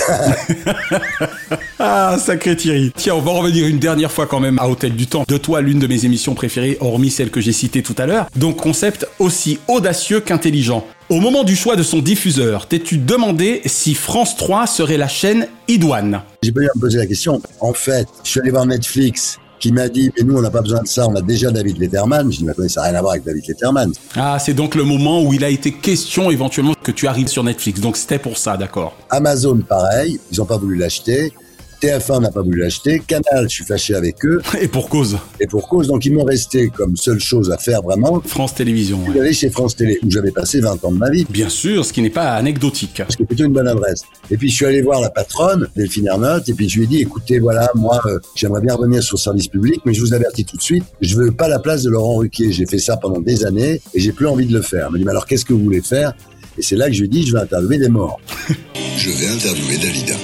[1.78, 2.92] ah, sacré Thierry.
[2.96, 5.24] Tiens, on va revenir une dernière fois quand même à Hôtel du Temps.
[5.26, 8.28] De toi, l'une de mes émissions préférées, hormis celle que j'ai citée tout à l'heure.
[8.36, 10.86] Donc, concept aussi audacieux qu'intelligent.
[11.12, 15.46] Au moment du choix de son diffuseur, t'es-tu demandé si France 3 serait la chaîne
[15.68, 16.22] idoine?
[16.42, 17.38] J'ai pas eu à me poser la question.
[17.60, 20.62] En fait, je suis allé voir Netflix qui m'a dit mais nous on n'a pas
[20.62, 22.32] besoin de ça, on a déjà David Letterman.
[22.32, 23.92] Je dis mais ça n'a rien à voir avec David Letterman.
[24.16, 27.44] Ah, c'est donc le moment où il a été question éventuellement que tu arrives sur
[27.44, 27.80] Netflix.
[27.80, 28.96] Donc c'était pour ça, d'accord.
[29.10, 31.34] Amazon pareil, ils n'ont pas voulu l'acheter.
[31.82, 33.02] TF1 n'a pas voulu l'acheter.
[33.04, 34.40] Canal, je suis fâché avec eux.
[34.60, 35.18] Et pour cause.
[35.40, 38.20] Et pour cause, donc ils m'ont resté comme seule chose à faire vraiment.
[38.20, 39.00] France Télévisions.
[39.06, 41.26] Je suis allé chez France Télé, où j'avais passé 20 ans de ma vie.
[41.28, 43.02] Bien sûr, ce qui n'est pas anecdotique.
[43.08, 44.02] C'est plutôt une bonne adresse.
[44.30, 46.86] Et puis je suis allé voir la patronne, Delphine Ernotte, et puis je lui ai
[46.86, 50.14] dit, écoutez, voilà, moi, euh, j'aimerais bien revenir sur le service public, mais je vous
[50.14, 52.52] avertis tout de suite, je veux pas la place de Laurent Ruquier.
[52.52, 54.86] J'ai fait ça pendant des années et j'ai plus envie de le faire.
[54.86, 56.12] Elle m'a dit, mais alors qu'est-ce que vous voulez faire?
[56.58, 58.20] Et c'est là que je lui ai dit, je vais interviewer des morts.
[58.94, 60.14] Je vais interviewer Dalida.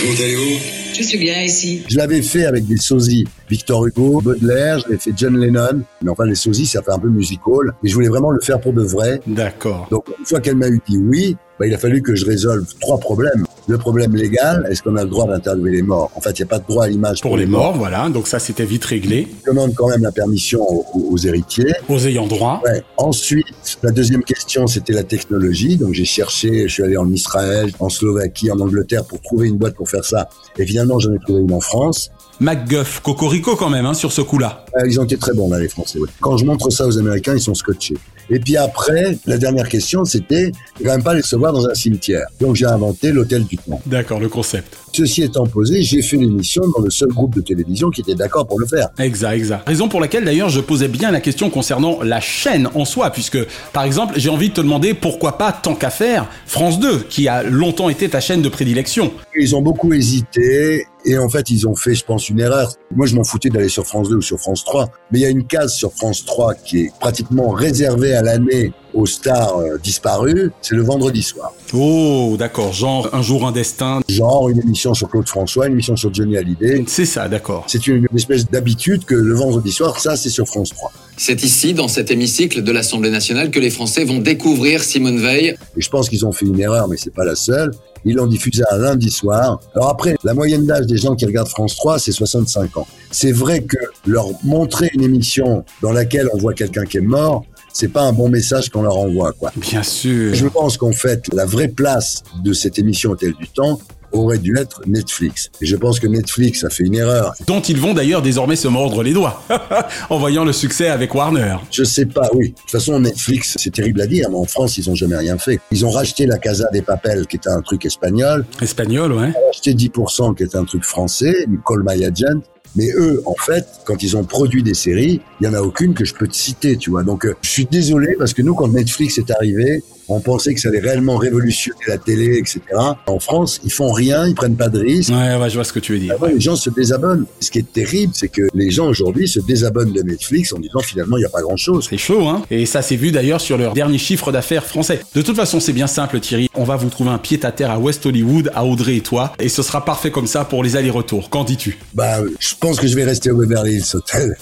[0.00, 0.77] Comment allez-vous?
[0.98, 1.84] Je suis bien ici.
[1.88, 3.24] Je l'avais fait avec des sosies.
[3.48, 5.82] Victor Hugo, Baudelaire, j'avais fait John Lennon.
[6.02, 7.72] Mais enfin, les sosies, ça fait un peu musical.
[7.82, 9.20] Mais je voulais vraiment le faire pour de vrai.
[9.24, 9.86] D'accord.
[9.92, 12.66] Donc, une fois qu'elle m'a eu dit oui, bah, il a fallu que je résolve
[12.80, 13.46] trois problèmes.
[13.68, 16.10] Le problème légal, est-ce qu'on a le droit d'interviewer les morts?
[16.14, 18.08] En fait, il n'y a pas de droit à l'image Pour les morts, voilà.
[18.08, 19.28] Donc ça, c'était vite réglé.
[19.44, 21.74] Je demande quand même la permission aux, aux héritiers.
[21.90, 22.62] Aux ayants droit.
[22.64, 22.82] Ouais.
[22.96, 23.44] Ensuite,
[23.82, 25.76] la deuxième question, c'était la technologie.
[25.76, 29.58] Donc j'ai cherché, je suis allé en Israël, en Slovaquie, en Angleterre pour trouver une
[29.58, 30.30] boîte pour faire ça.
[30.56, 32.10] Et finalement, j'en ai trouvé une en France.
[32.40, 34.64] MacGuff, Cocorico quand même, hein, sur ce coup-là.
[34.76, 35.98] Euh, ils ont été très bons, là, les Français.
[35.98, 36.08] Ouais.
[36.20, 37.98] Quand je montre ça aux Américains, ils sont scotchés.
[38.30, 42.26] Et puis après, la dernière question, c'était quand même pas les recevoir dans un cimetière.
[42.40, 43.80] Donc j'ai inventé l'hôtel du temps.
[43.86, 44.76] D'accord, le concept.
[44.92, 48.46] Ceci étant posé, j'ai fait l'émission dans le seul groupe de télévision qui était d'accord
[48.46, 48.88] pour le faire.
[48.98, 49.68] Exact, exact.
[49.68, 53.38] Raison pour laquelle d'ailleurs je posais bien la question concernant la chaîne en soi, puisque
[53.72, 57.28] par exemple j'ai envie de te demander pourquoi pas tant qu'à faire France 2, qui
[57.28, 59.12] a longtemps été ta chaîne de prédilection.
[59.38, 62.72] Ils ont beaucoup hésité et en fait ils ont fait, je pense, une erreur.
[62.94, 65.26] Moi je m'en foutais d'aller sur France 2 ou sur France 3, mais il y
[65.26, 69.78] a une case sur France 3 qui est pratiquement réservée à l'année aux stars euh,
[69.82, 71.52] disparues, c'est le vendredi soir.
[71.74, 74.00] Oh, d'accord, genre un jour un destin.
[74.08, 76.84] Genre une émission sur Claude François, une émission sur Johnny Hallyday.
[76.86, 77.64] C'est ça, d'accord.
[77.66, 80.92] C'est une, une espèce d'habitude que le vendredi soir, ça c'est sur France 3.
[81.16, 85.56] C'est ici, dans cet hémicycle de l'Assemblée nationale, que les Français vont découvrir Simone Veil.
[85.76, 87.72] Et je pense qu'ils ont fait une erreur, mais c'est pas la seule.
[88.04, 89.60] Ils l'ont diffusé un lundi soir.
[89.74, 92.86] Alors après, la moyenne d'âge des gens qui regardent France 3, c'est 65 ans.
[93.10, 97.44] C'est vrai que leur montrer une émission dans laquelle on voit quelqu'un qui est mort,
[97.72, 99.52] c'est pas un bon message qu'on leur envoie, quoi.
[99.56, 100.34] Bien sûr.
[100.34, 103.78] Je pense qu'en fait, la vraie place de cette émission Hôtel du Temps
[104.12, 105.50] aurait dû être Netflix.
[105.60, 107.34] Et je pense que Netflix a fait une erreur.
[107.46, 109.42] Dont ils vont d'ailleurs désormais se mordre les doigts,
[110.10, 111.56] en voyant le succès avec Warner.
[111.70, 112.50] Je sais pas, oui.
[112.50, 115.38] De toute façon, Netflix, c'est terrible à dire, mais en France, ils ont jamais rien
[115.38, 115.60] fait.
[115.70, 118.46] Ils ont racheté la Casa des Papel, qui était un truc espagnol.
[118.62, 119.28] Espagnol, ouais.
[119.28, 121.34] Ils ont racheté 10%, qui était un truc français,
[121.66, 122.40] Call My Agent.
[122.76, 125.94] Mais eux, en fait, quand ils ont produit des séries, il y en a aucune
[125.94, 127.02] que je peux te citer, tu vois.
[127.02, 130.60] Donc, euh, je suis désolé parce que nous, quand Netflix est arrivé, on pensait que
[130.60, 132.60] ça allait réellement révolutionner la télé, etc.
[133.06, 135.10] En France, ils font rien, ils prennent pas de risques.
[135.10, 136.20] Ouais, ouais, je vois ce que tu veux dire.
[136.20, 137.26] Ouais, les gens se désabonnent.
[137.40, 140.80] Ce qui est terrible, c'est que les gens aujourd'hui se désabonnent de Netflix en disant
[140.80, 141.86] finalement il n'y a pas grand chose.
[141.88, 145.00] C'est chaud, hein Et ça s'est vu d'ailleurs sur leur dernier chiffre d'affaires français.
[145.14, 146.48] De toute façon, c'est bien simple, Thierry.
[146.54, 149.32] On va vous trouver un pied à terre à West Hollywood, à Audrey et toi,
[149.38, 151.30] et ce sera parfait comme ça pour les allers-retours.
[151.30, 151.78] Qu'en dis-tu?
[151.94, 154.36] Bah, je pense que je vais rester au Beverly Hills Hotel.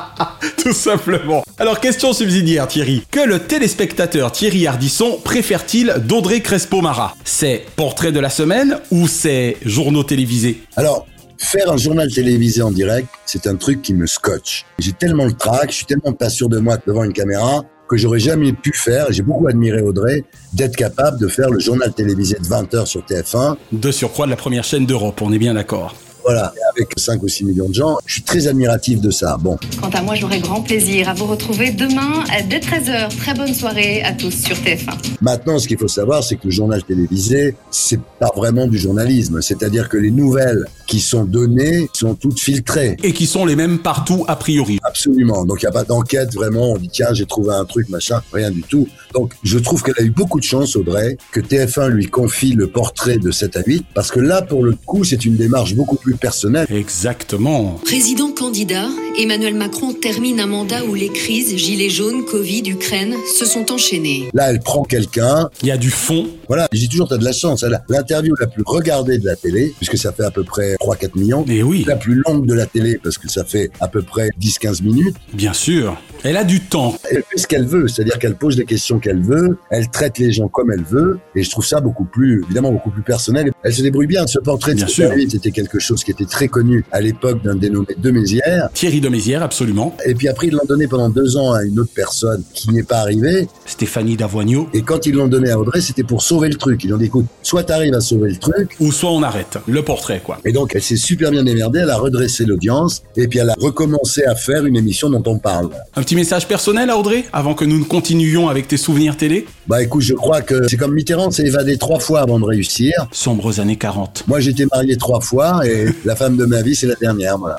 [0.62, 1.42] Tout simplement.
[1.58, 3.02] Alors, question subsidiaire, Thierry.
[3.10, 4.66] Que le téléspectateur Thierry
[5.12, 7.14] Préfère-t-il d'Audrey Crespo-Mara?
[7.24, 10.62] C'est portrait de la semaine ou c'est journaux télévisés?
[10.76, 11.06] Alors,
[11.38, 14.64] Faire un journal télévisé en direct, c'est un truc qui me scotche.
[14.78, 17.96] J'ai tellement le trac, je suis tellement pas sûr de moi devant une caméra que
[17.96, 21.92] j'aurais jamais pu faire, et j'ai beaucoup admiré Audrey, d'être capable de faire le journal
[21.92, 23.56] télévisé de 20 heures sur TF1.
[23.70, 25.94] De surcroît de la première chaîne d'Europe, on est bien d'accord.
[26.26, 29.36] Voilà, avec 5 ou 6 millions de gens, je suis très admiratif de ça.
[29.40, 29.56] Bon.
[29.80, 33.16] Quant à moi, j'aurai grand plaisir à vous retrouver demain dès 13h.
[33.16, 34.92] Très bonne soirée à tous sur TF1.
[35.20, 39.40] Maintenant, ce qu'il faut savoir, c'est que le journal télévisé, c'est pas vraiment du journalisme.
[39.40, 42.96] C'est-à-dire que les nouvelles qui sont données sont toutes filtrées.
[43.04, 44.80] Et qui sont les mêmes partout, a priori.
[44.82, 45.44] Absolument.
[45.44, 46.72] Donc, il n'y a pas d'enquête vraiment.
[46.72, 48.20] On dit, tiens, j'ai trouvé un truc, machin.
[48.32, 48.88] Rien du tout.
[49.14, 52.66] Donc, je trouve qu'elle a eu beaucoup de chance, Audrey, que TF1 lui confie le
[52.66, 53.86] portrait de 7 à 8.
[53.94, 56.66] Parce que là, pour le coup, c'est une démarche beaucoup plus personnelle.
[56.70, 57.80] Exactement.
[57.84, 63.46] Président candidat, Emmanuel Macron termine un mandat où les crises, gilets jaunes, Covid, Ukraine, se
[63.46, 64.28] sont enchaînées.
[64.34, 65.48] Là, elle prend quelqu'un.
[65.62, 66.28] Il y a du fond.
[66.48, 66.68] Voilà.
[66.70, 67.64] Dis toujours, t'as de la chance.
[67.88, 71.44] L'interview la plus regardée de la télé, puisque ça fait à peu près 3-4 millions.
[71.48, 71.84] Et oui.
[71.86, 75.16] La plus longue de la télé, parce que ça fait à peu près 10-15 minutes.
[75.32, 75.98] Bien sûr.
[76.22, 76.94] Elle a du temps.
[77.10, 80.32] Elle fait ce qu'elle veut, c'est-à-dire qu'elle pose les questions qu'elle veut, elle traite les
[80.32, 83.52] gens comme elle veut, et je trouve ça beaucoup plus, évidemment, beaucoup plus personnel.
[83.62, 84.26] Elle se débrouille bien.
[84.26, 85.10] Ce portrait de Bien sûr.
[85.30, 88.68] c'était quelque chose qui était très connu à l'époque d'un dénommé de Mézières.
[88.74, 89.96] Thierry de Mézières, absolument.
[90.04, 92.80] Et puis après, ils l'ont donné pendant deux ans à une autre personne qui n'y
[92.80, 93.48] est pas arrivée.
[93.66, 94.68] Stéphanie Davoigneau.
[94.74, 96.82] Et quand ils l'ont donné à Audrey, c'était pour sauver le truc.
[96.84, 99.58] Ils ont dit, écoute, soit t'arrives à sauver le truc, Ou soit on arrête.
[99.68, 100.38] Le portrait, quoi.
[100.44, 103.54] et donc elle s'est super bien démerdée, elle a redressé l'audience, et puis elle a
[103.60, 105.68] recommencé à faire une émission dont on parle.
[105.94, 109.16] Un petit petit message personnel à Audrey avant que nous ne continuions avec tes souvenirs
[109.16, 109.46] télé?
[109.66, 113.08] Bah écoute, je crois que c'est comme Mitterrand s'est évadé trois fois avant de réussir.
[113.10, 114.24] Sombres années 40.
[114.28, 117.58] Moi j'étais marié trois fois et la femme de ma vie c'est la dernière, voilà.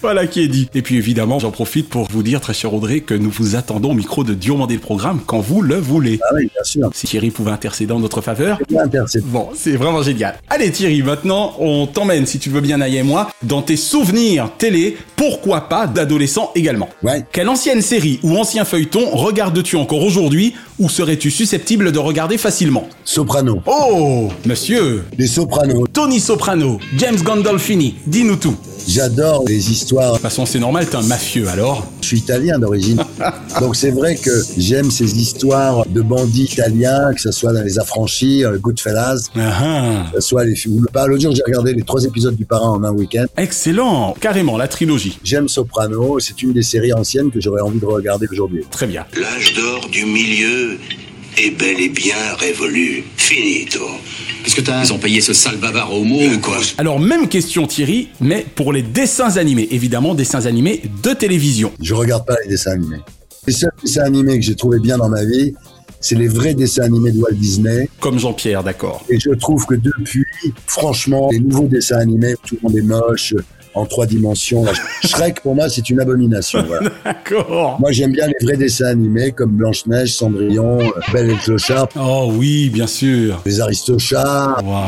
[0.00, 0.68] voilà qui est dit.
[0.74, 3.90] Et puis évidemment, j'en profite pour vous dire, très cher Audrey, que nous vous attendons
[3.90, 6.18] au micro de Diomandé le programme quand vous le voulez.
[6.22, 6.90] Ah oui, bien sûr.
[6.94, 8.58] Si Thierry pouvait intercéder en notre faveur.
[8.76, 9.24] Intercéder.
[9.28, 10.38] Bon, c'est vraiment génial.
[10.50, 14.50] Allez Thierry, maintenant on t'emmène, si tu veux bien Naïa et moi, dans tes souvenirs
[14.58, 16.88] télé, pourquoi pas d'adolescents également.
[17.02, 17.24] Ouais.
[17.32, 22.88] Quelle ancienne série ou ancien feuilleton regardes-tu encore aujourd'hui ou serais-tu susceptible de regarder facilement?
[23.04, 23.60] Soprano.
[23.66, 25.86] Oh, monsieur Les Sopranos.
[25.92, 28.56] Tony Soprano, James Gandolfini, dis-nous tout.
[28.86, 30.18] J'adore les histoires.
[30.38, 31.86] Façon, c'est normal, t'es un mafieux alors.
[32.00, 33.02] Je suis italien d'origine.
[33.60, 37.78] Donc c'est vrai que j'aime ces histoires de bandits italiens, que ce soit dans les
[37.78, 40.86] affranchis, euh, Goodfellas, Ah, que ce soit les films.
[40.92, 43.26] Pas l'autre jour, j'ai regardé les trois épisodes du Parrain en un week-end.
[43.36, 45.18] excellent, carrément, la trilogie.
[45.24, 48.64] J'aime Soprano, c'est une des séries anciennes que j'aurais envie de regarder aujourd'hui.
[48.70, 49.04] Très bien.
[49.20, 50.78] L'âge d'or du milieu
[51.36, 53.04] est bel et bien révolu.
[53.16, 53.80] Finito.
[54.42, 56.58] Qu'est-ce que t'as Ils ont payé ce sale bavard au mot ou quoi?
[56.78, 61.72] Alors, même question Thierry, mais pour les dessins animés, évidemment, dessins animés de télévision.
[61.82, 63.00] Je regarde pas les dessins animés.
[63.46, 65.54] Les seuls dessins animés que j'ai trouvé bien dans ma vie,
[66.00, 67.88] c'est les vrais dessins animés de Walt Disney.
[68.00, 69.04] Comme Jean-Pierre, d'accord.
[69.08, 70.24] Et je trouve que depuis,
[70.66, 73.34] franchement, les nouveaux dessins animés, tout le monde est moche,
[73.74, 74.64] en trois dimensions.
[74.64, 74.72] là,
[75.04, 76.62] Shrek, pour moi, c'est une abomination.
[76.66, 76.90] Voilà.
[77.04, 77.76] D'accord.
[77.80, 81.88] Moi, j'aime bien les vrais dessins animés comme Blanche-Neige, Cendrillon, euh, Belle et le Clochard,
[81.98, 83.40] Oh oui, bien sûr.
[83.46, 84.56] les Aristochats.
[84.64, 84.84] Waouh.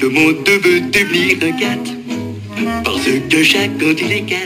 [0.00, 1.90] Tout le monde veut devenir un cat.
[2.84, 4.36] Parce que chaque quand il est cat,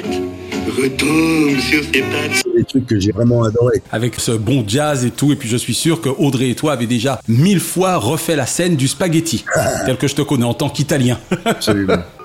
[0.76, 2.42] retombe sur ses pattes.
[2.42, 3.82] C'est des trucs que j'ai vraiment adoré.
[3.92, 6.72] Avec ce bon jazz et tout, et puis je suis sûr que Audrey et toi
[6.72, 9.44] avez déjà mille fois refait la scène du spaghetti,
[9.86, 11.18] tel que je te connais en tant qu'Italien.
[11.44, 11.98] Absolument.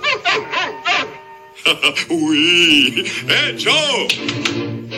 [2.10, 3.04] oui.
[3.30, 4.08] Eh Joe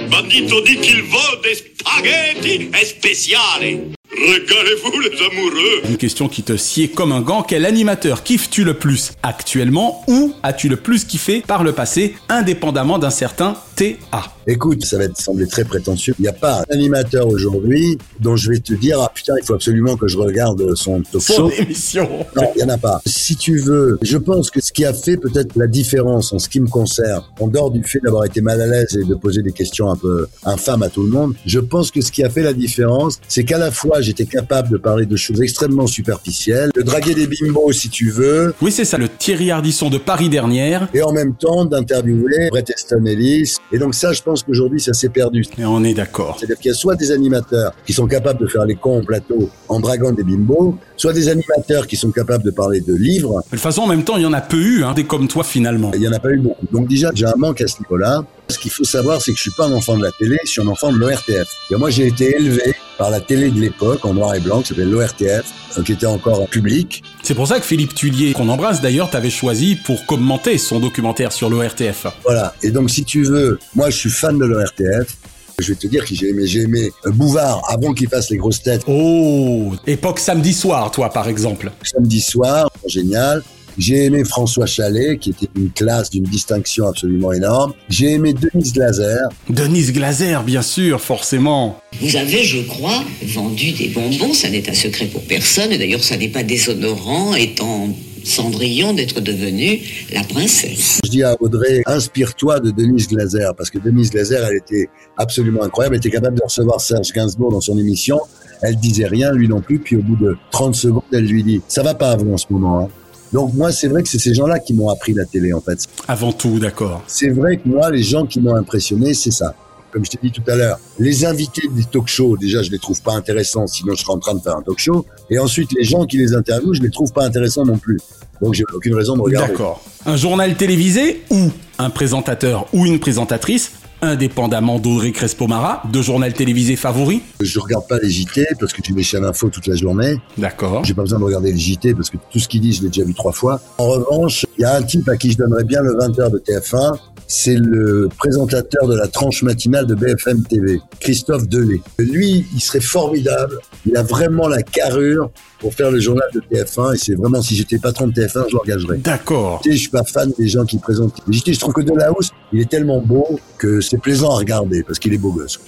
[0.09, 2.69] Bandito dit qu'il vole des spaghetti?
[2.83, 3.94] Spéciali.
[4.25, 5.81] Régalez-vous les amoureux.
[5.89, 7.43] Une question qui te sied comme un gant.
[7.43, 12.97] Quel animateur kiffes-tu le plus actuellement ou as-tu le plus kiffé par le passé, indépendamment
[12.97, 16.15] d'un certain TA Écoute, ça va te sembler très prétentieux.
[16.19, 19.45] Il n'y a pas un animateur aujourd'hui dont je vais te dire, ah putain, il
[19.45, 21.51] faut absolument que je regarde son talk Son show.
[21.57, 22.09] émission.
[22.35, 23.01] Non, il n'y en a pas.
[23.05, 26.49] Si tu veux, je pense que ce qui a fait peut-être la différence en ce
[26.49, 29.41] qui me concerne, en dehors du fait d'avoir été mal à l'aise et de poser
[29.43, 32.29] des questions un peu infâmes à tout le monde, je pense que ce qui a
[32.29, 36.71] fait la différence, c'est qu'à la fois j'étais capable de parler de choses extrêmement superficielles,
[36.73, 40.29] de draguer des bimbos si tu veux, Oui, c'est ça, le Thierry Ardisson de Paris
[40.29, 40.87] dernière.
[40.93, 43.55] et en même temps d'interviewer Brett Easton Ellis.
[43.71, 45.45] Et donc ça, je pense qu'aujourd'hui, ça s'est perdu.
[45.57, 46.37] Et on est d'accord.
[46.39, 49.03] C'est-à-dire qu'il y a soit des animateurs qui sont capables de faire les cons au
[49.03, 53.41] plateau en draguant des bimbos, soit des animateurs qui sont capables de parler de livres.
[53.45, 55.27] De toute façon, en même temps, il y en a peu eu, hein, des comme
[55.27, 55.91] toi finalement.
[55.95, 56.65] Il y en a pas eu beaucoup.
[56.71, 58.23] Donc déjà, j'ai un manque à ce niveau-là.
[58.47, 60.49] Ce qu'il faut savoir, c'est que je suis pas un enfant de la télé, je
[60.51, 61.47] suis un enfant de l'ORTF.
[61.71, 64.69] Et moi, j'ai été élevé par la télé de l'époque, en noir et blanc, qui
[64.69, 65.43] s'appelait l'ORTF,
[65.77, 67.03] euh, qui était encore en public.
[67.23, 71.31] C'est pour ça que Philippe Tullier, qu'on embrasse d'ailleurs, t'avait choisi pour commenter son documentaire
[71.31, 72.07] sur l'ORTF.
[72.23, 72.53] Voilà.
[72.61, 75.17] Et donc, si tu veux, moi, je suis fan de l'ORTF.
[75.59, 78.37] Je vais te dire que j'ai aimé, j'ai aimé euh, Bouvard avant qu'il fasse les
[78.37, 78.81] grosses têtes.
[78.87, 81.71] Oh, époque samedi soir, toi par exemple.
[81.81, 83.41] Samedi soir, génial.
[83.77, 87.73] J'ai aimé François Chalet, qui était une classe d'une distinction absolument énorme.
[87.89, 89.17] J'ai aimé Denise Glaser.
[89.49, 91.79] Denise Glaser, bien sûr, forcément.
[91.99, 96.03] Vous avez, je crois, vendu des bonbons, ça n'est un secret pour personne, et d'ailleurs
[96.03, 97.89] ça n'est pas déshonorant, étant
[98.25, 100.99] Cendrillon, d'être devenue la princesse.
[101.03, 105.63] Je dis à Audrey, inspire-toi de Denise Glaser, parce que Denise Glaser, elle était absolument
[105.63, 105.95] incroyable.
[105.95, 108.19] Elle était capable de recevoir Serge Gainsbourg dans son émission.
[108.61, 109.79] Elle disait rien, lui non plus.
[109.79, 112.37] Puis au bout de 30 secondes, elle lui dit, ça va pas à vous en
[112.37, 112.79] ce moment.
[112.79, 112.89] Hein?
[113.35, 115.79] Donc moi, c'est vrai que c'est ces gens-là qui m'ont appris la télé, en fait.
[116.07, 117.03] Avant tout, d'accord.
[117.05, 119.53] C'est vrai que moi, les gens qui m'ont impressionné, c'est ça.
[119.91, 122.79] Comme je t'ai dit tout à l'heure, les invités des talk shows, déjà, je les
[122.79, 125.05] trouve pas intéressants, sinon je serais en train de faire un talk show.
[125.29, 127.99] Et ensuite, les gens qui les interviewent, je les trouve pas intéressants non plus.
[128.41, 129.51] Donc j'ai aucune raison de regarder.
[129.51, 129.83] D'accord.
[130.05, 133.71] Un journal télévisé ou un présentateur ou une présentatrice,
[134.05, 138.93] indépendamment d'Audrey Crespo-Mara, de journal télévisé favori Je regarde pas les JT parce que j'ai
[138.93, 140.15] mes chaînes info toute la journée.
[140.37, 140.83] D'accord.
[140.83, 142.89] J'ai pas besoin de regarder les JT parce que tout ce qu'il dit, je l'ai
[142.89, 143.59] déjà vu trois fois.
[143.77, 146.39] En revanche, il y a un type à qui je donnerais bien le 20h de
[146.39, 146.97] TF1.
[147.27, 151.81] C'est le présentateur de la tranche matinale de BFM TV, Christophe Delay.
[151.97, 153.59] Lui, il serait formidable.
[153.85, 157.55] Il a vraiment la carrure pour faire le journal de TF1 et c'est vraiment si
[157.55, 158.97] j'étais patron de TF1 je l'engagerais.
[158.97, 159.61] D'accord.
[159.63, 161.53] Tu sais, je suis pas fan des gens qui présentent JT.
[161.53, 165.13] Je trouve que Delahousse, il est tellement beau que c'est plaisant à regarder parce qu'il
[165.13, 165.59] est beau gosse.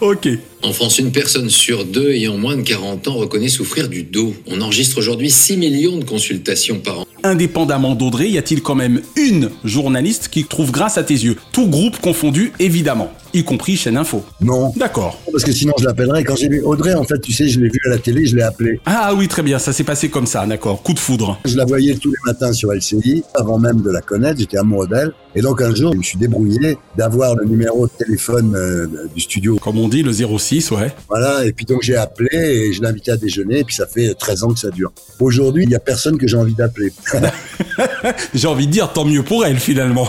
[0.00, 0.28] Ok.
[0.62, 4.34] En France, une personne sur deux ayant moins de 40 ans reconnaît souffrir du dos.
[4.46, 7.04] On enregistre aujourd'hui 6 millions de consultations par an.
[7.22, 11.36] Indépendamment d'Audrey, y a-t-il quand même une journaliste qui trouve grâce à tes yeux?
[11.52, 13.10] Tout groupe confondu, évidemment.
[13.34, 14.24] Y compris chaîne info.
[14.40, 14.72] Non.
[14.76, 15.18] D'accord.
[15.30, 16.24] Parce que sinon je l'appellerais.
[16.24, 18.36] Quand j'ai vu Audrey, en fait, tu sais, je l'ai vue à la télé, je
[18.36, 18.80] l'ai appelée.
[18.86, 20.82] Ah oui, très bien, ça s'est passé comme ça, d'accord.
[20.82, 21.38] Coup de foudre.
[21.44, 24.88] Je la voyais tous les matins sur LCI, avant même de la connaître, j'étais amoureux
[24.88, 25.12] d'elle.
[25.34, 29.20] Et donc un jour, je me suis débrouillé d'avoir le numéro de téléphone euh, du
[29.20, 29.56] studio.
[29.56, 30.92] Comme on dit, le 06, ouais.
[31.08, 33.86] Voilà, et puis donc j'ai appelé et je l'ai invité à déjeuner, et puis ça
[33.86, 34.92] fait 13 ans que ça dure.
[35.18, 36.92] Aujourd'hui, il y a personne que j'ai envie d'appeler.
[38.34, 40.08] J'ai envie de dire tant mieux pour elle finalement.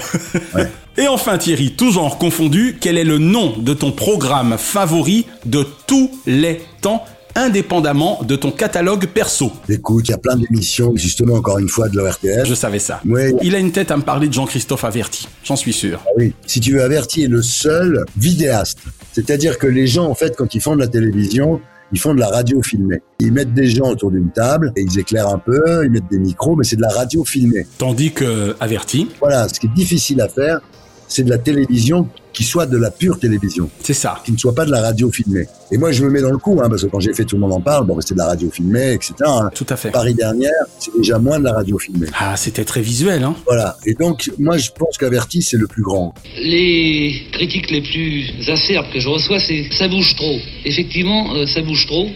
[0.98, 5.66] Et enfin Thierry, tout genre confondu, quel est le nom de ton programme favori de
[5.88, 7.04] tous les temps
[7.36, 9.52] indépendamment de ton catalogue perso.
[9.68, 12.46] Écoute, il y a plein d'émissions, justement, encore une fois, de l'ORTF.
[12.46, 13.02] Je savais ça.
[13.06, 13.34] Ouais.
[13.44, 16.00] Il a une tête à me parler de Jean-Christophe Averti, j'en suis sûr.
[16.06, 18.80] Ah oui, si tu veux, Averti est le seul vidéaste.
[19.12, 21.60] C'est-à-dire que les gens, en fait, quand ils font de la télévision,
[21.92, 23.02] ils font de la radio filmée.
[23.20, 26.20] Ils mettent des gens autour d'une table et ils éclairent un peu, ils mettent des
[26.20, 27.68] micros, mais c'est de la radio filmée.
[27.78, 29.10] Tandis que Averti.
[29.20, 30.62] Voilà, ce qui est difficile à faire,
[31.08, 33.70] c'est de la télévision qui soit de la pure télévision.
[33.82, 34.22] C'est ça.
[34.26, 35.46] Qui ne soit pas de la radio filmée.
[35.72, 37.38] Et moi, je me mets dans le coup, hein, parce que quand j'ai fait Tout
[37.38, 39.14] le monde en parle, bon, c'était de la radio filmée, etc.
[39.26, 39.50] hein.
[39.56, 39.90] Tout à fait.
[39.90, 42.08] Paris dernière, c'est déjà moins de la radio filmée.
[42.20, 43.36] Ah, c'était très visuel, hein.
[43.46, 43.78] Voilà.
[43.86, 46.14] Et donc, moi, je pense qu'Averti, c'est le plus grand.
[46.38, 50.38] Les critiques les plus acerbes que je reçois, c'est ça bouge trop.
[50.66, 52.08] Effectivement, euh, ça bouge trop.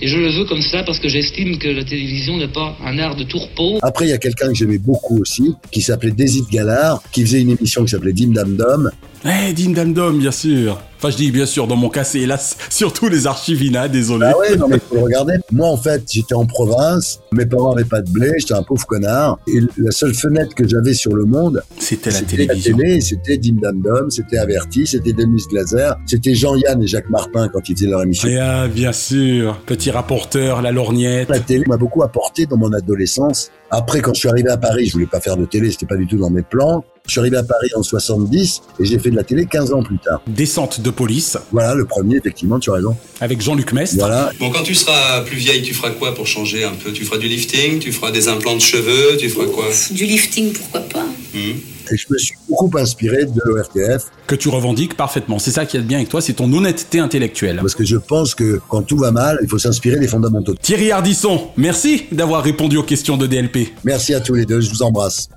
[0.00, 2.98] Et je le veux comme ça parce que j'estime que la télévision n'est pas un
[2.98, 3.78] art de tourpeau.
[3.82, 7.40] Après, il y a quelqu'un que j'aimais beaucoup aussi, qui s'appelait Désit Gallard, qui faisait
[7.40, 8.90] une émission qui s'appelait Dim Dam Dom.
[9.24, 10.78] Eh, Dim Dam Dom, bien sûr.
[11.04, 14.28] Enfin, je dis bien sûr, dans mon cas, c'est hélas surtout les archivina, désolé.
[14.32, 15.34] Ah ouais, non mais faut le regarder.
[15.52, 18.86] Moi, en fait, j'étais en province, mes parents avaient pas de blé, j'étais un pauvre
[18.86, 19.38] connard.
[19.46, 22.78] Et la seule fenêtre que j'avais sur le monde, C'était la télévision.
[22.78, 27.50] télé, c'était Dim Dam Dom, c'était Averti, c'était Denis Glaser, c'était Jean-Yann et Jacques Martin
[27.52, 28.26] quand ils faisaient leur émission.
[28.26, 31.28] Et ah, bien sûr, petit rapporteur, la lorgnette.
[31.28, 33.50] La télé m'a beaucoup apporté dans mon adolescence.
[33.70, 35.96] Après, quand je suis arrivé à Paris, je voulais pas faire de télé, c'était pas
[35.96, 36.82] du tout dans mes plans.
[37.06, 39.82] Je suis arrivé à Paris en 70 et j'ai fait de la télé 15 ans
[39.82, 40.22] plus tard.
[40.26, 41.36] Descente de police.
[41.52, 42.96] Voilà, le premier, effectivement, tu as raison.
[43.20, 43.96] Avec Jean-Luc Mestre.
[43.98, 44.32] Voilà.
[44.40, 46.92] Bon, quand tu seras plus vieille, tu feras quoi pour changer un peu?
[46.92, 47.78] Tu feras du lifting?
[47.78, 49.18] Tu feras des implants de cheveux?
[49.18, 49.66] Tu feras quoi?
[49.90, 51.04] Du lifting, pourquoi pas?
[51.34, 51.58] Hmm.
[51.92, 54.04] Et je me suis beaucoup inspiré de l'ORTF.
[54.26, 55.38] Que tu revendiques parfaitement.
[55.38, 57.58] C'est ça qui est bien avec toi, c'est ton honnêteté intellectuelle.
[57.60, 60.54] Parce que je pense que quand tout va mal, il faut s'inspirer des fondamentaux.
[60.54, 63.74] Thierry Ardisson, merci d'avoir répondu aux questions de DLP.
[63.84, 65.28] Merci à tous les deux, je vous embrasse.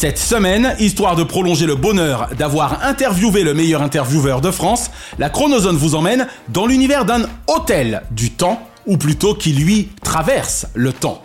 [0.00, 5.28] Cette semaine, histoire de prolonger le bonheur d'avoir interviewé le meilleur intervieweur de France, la
[5.28, 10.94] Chronozone vous emmène dans l'univers d'un hôtel du temps, ou plutôt qui lui traverse le
[10.94, 11.22] temps.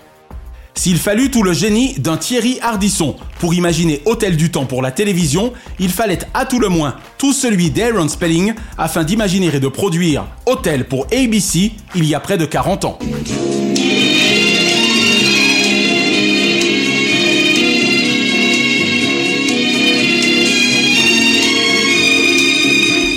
[0.73, 4.91] S'il fallut tout le génie d'un Thierry Ardisson pour imaginer Hôtel du Temps pour la
[4.91, 9.69] télévision, il fallait à tout le moins tout celui d'Aaron Spelling afin d'imaginer et de
[9.69, 12.99] produire Hôtel pour ABC il y a près de 40 ans.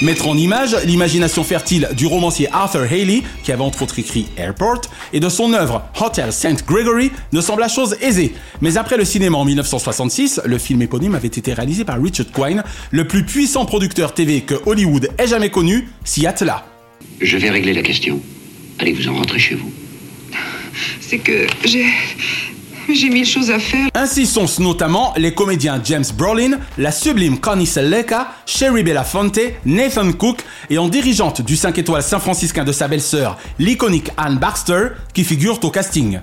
[0.08, 4.80] Mettre en image l'imagination fertile du romancier Arthur Haley, qui avait entre autres écrit Airport,
[5.12, 6.64] et de son œuvre Hotel St.
[6.66, 8.32] Gregory ne semble la chose aisée.
[8.62, 12.64] Mais après le cinéma en 1966, le film éponyme avait été réalisé par Richard Quine,
[12.90, 16.64] le plus puissant producteur TV que Hollywood ait jamais connu, s'y attela.
[17.20, 18.18] Je vais régler la question.
[18.78, 19.70] Allez, vous en rentrez chez vous?
[21.02, 21.84] C'est que j'ai.
[22.90, 23.88] J'ai mille choses à faire.
[23.94, 30.42] Ainsi sont notamment les comédiens James Brolin, la sublime Connie Sellecca, Sherry Belafonte, Nathan Cook
[30.70, 35.62] et en dirigeante du 5 étoiles saint-franciscain de sa belle-sœur, l'iconique Anne Baxter, qui figurent
[35.64, 36.20] au casting.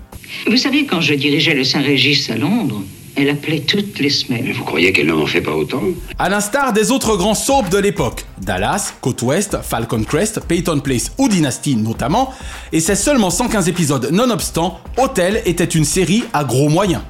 [0.47, 2.81] Vous savez, quand je dirigeais le Saint-Régis à Londres,
[3.15, 4.51] elle appelait toutes les semaines.
[4.51, 5.81] Vous croyez qu'elle n'en fait pas autant?
[6.19, 11.11] À l'instar des autres grands soaps de l'époque, Dallas, Côte Ouest, Falcon Crest, Peyton Place
[11.17, 12.33] ou Dynasty notamment,
[12.71, 17.01] et c'est seulement 115 épisodes nonobstant, Hotel était une série à gros moyens.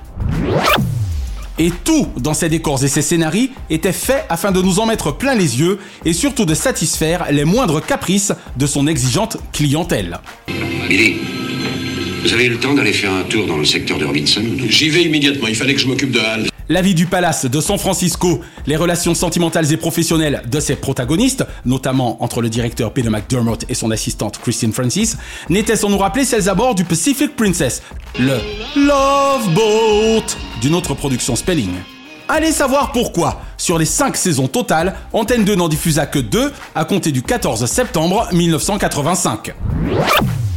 [1.57, 5.15] Et tout dans ses décors et ses scénarios était fait afin de nous en mettre
[5.15, 10.19] plein les yeux et surtout de satisfaire les moindres caprices de son exigeante clientèle.
[10.89, 11.15] Billy,
[12.25, 14.89] vous avez eu le temps d'aller faire un tour dans le secteur de Robinson J'y
[14.89, 15.47] vais immédiatement.
[15.47, 16.47] Il fallait que je m'occupe de Hal.
[16.69, 21.45] La vie du palace de San Francisco, les relations sentimentales et professionnelles de ses protagonistes,
[21.65, 25.17] notamment entre le directeur Peter McDermott et son assistante Christine Francis,
[25.49, 27.83] n'étaient sans nous rappeler celles à bord du Pacific Princess,
[28.17, 28.39] le
[28.75, 30.25] Love Boat
[30.61, 31.75] d'une autre production Spelling.
[32.27, 36.83] Allez savoir pourquoi, sur les 5 saisons totales, Antenne 2 n'en diffusa que 2 à
[36.83, 39.53] compter du 14 septembre 1985.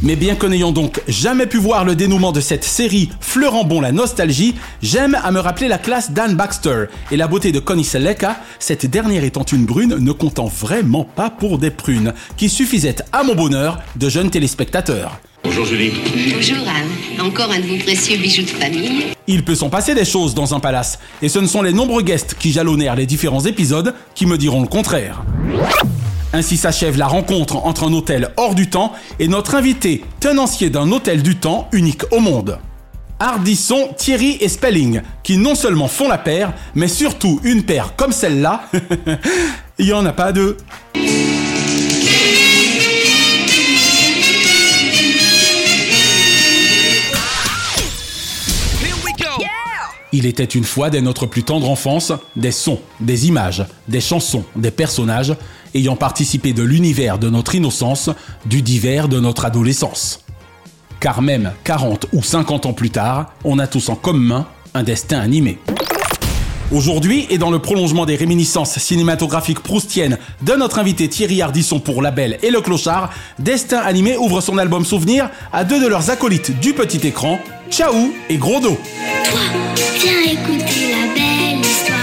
[0.01, 3.81] Mais bien que n'ayant donc jamais pu voir le dénouement de cette série fleurant bon
[3.81, 7.83] la nostalgie, j'aime à me rappeler la classe d'Anne Baxter et la beauté de Connie
[7.83, 12.95] Sellecca, cette dernière étant une brune ne comptant vraiment pas pour des prunes, qui suffisaient
[13.11, 15.19] à mon bonheur de jeunes téléspectateurs.
[15.49, 15.91] Bonjour Julie.
[16.31, 17.25] Bonjour Anne.
[17.25, 19.05] Encore un de vos précieux bijoux de famille.
[19.25, 22.03] Il peut s'en passer des choses dans un palace, et ce ne sont les nombreux
[22.03, 25.23] guests qui jalonnèrent les différents épisodes qui me diront le contraire.
[26.33, 30.91] Ainsi s'achève la rencontre entre un hôtel hors du temps et notre invité, tenancier d'un
[30.91, 32.59] hôtel du temps unique au monde.
[33.17, 38.11] Hardisson, Thierry et Spelling, qui non seulement font la paire, mais surtout une paire comme
[38.11, 38.69] celle-là,
[39.79, 40.57] il n'y en a pas deux.
[50.11, 54.43] Il était une fois dès notre plus tendre enfance des sons, des images, des chansons,
[54.55, 55.35] des personnages
[55.75, 58.09] ayant participé de l'univers de notre innocence,
[58.47, 60.23] du divers de notre adolescence.
[60.99, 65.19] Car même 40 ou 50 ans plus tard, on a tous en commun un destin
[65.19, 65.59] animé.
[66.71, 72.01] Aujourd'hui, et dans le prolongement des réminiscences cinématographiques proustiennes de notre invité Thierry Hardisson pour
[72.01, 76.11] La Belle et le Clochard, Destin Animé ouvre son album Souvenir à deux de leurs
[76.11, 77.39] acolytes du petit écran,
[77.69, 78.77] Ciao et Gros Dos.
[79.25, 79.39] Toi,
[79.99, 81.99] viens écouter la belle histoire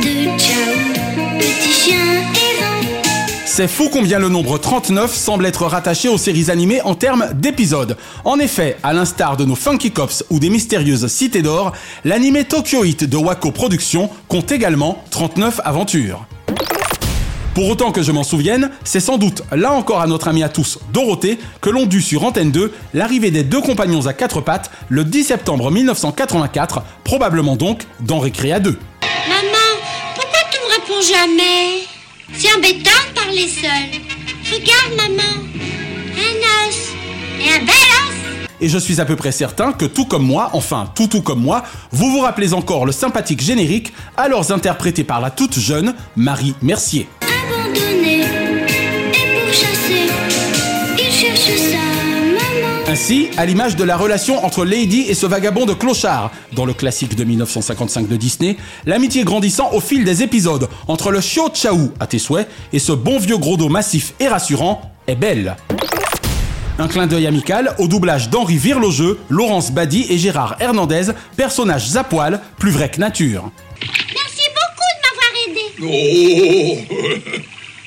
[0.00, 2.86] de Ciao, petit chien errant.
[3.46, 7.96] C'est fou combien le nombre 39 semble être rattaché aux séries animées en termes d'épisodes.
[8.24, 11.72] En effet, à l'instar de nos Funky Cops ou des mystérieuses Cités d'Or,
[12.04, 16.26] l'animé Tokyo Hit de Wako Productions compte également 39 aventures.
[17.54, 20.48] Pour autant que je m'en souvienne, c'est sans doute, là encore à notre ami à
[20.48, 24.70] tous, Dorothée, que l'on dut sur Antenne 2 l'arrivée des deux compagnons à quatre pattes
[24.88, 28.78] le 10 septembre 1984, probablement donc dans Récréa 2.
[29.28, 29.42] Maman,
[30.14, 31.86] pourquoi tu me réponds jamais?
[32.32, 34.00] C'est embêtant de parler seul.
[34.52, 35.42] Regarde, maman.
[36.16, 36.76] Un os
[37.40, 38.46] et un bel os.
[38.60, 41.40] Et je suis à peu près certain que tout comme moi, enfin tout tout comme
[41.42, 46.54] moi, vous vous rappelez encore le sympathique générique, alors interprété par la toute jeune Marie
[46.62, 47.08] Mercier.
[52.90, 56.74] Ainsi, à l'image de la relation entre Lady et ce vagabond de clochard, dans le
[56.74, 61.92] classique de 1955 de Disney, l'amitié grandissant au fil des épisodes entre le chiot Chaou
[62.00, 65.54] à tes souhaits et ce bon vieux gros dos massif et rassurant est belle.
[66.80, 72.02] Un clin d'œil amical au doublage d'Henri Virlogeux, Laurence Badi et Gérard Hernandez, personnages à
[72.02, 73.52] poil, plus vrais que nature.
[73.80, 75.94] Merci beaucoup de m'avoir
[76.74, 76.86] aidé.
[76.98, 77.40] Oh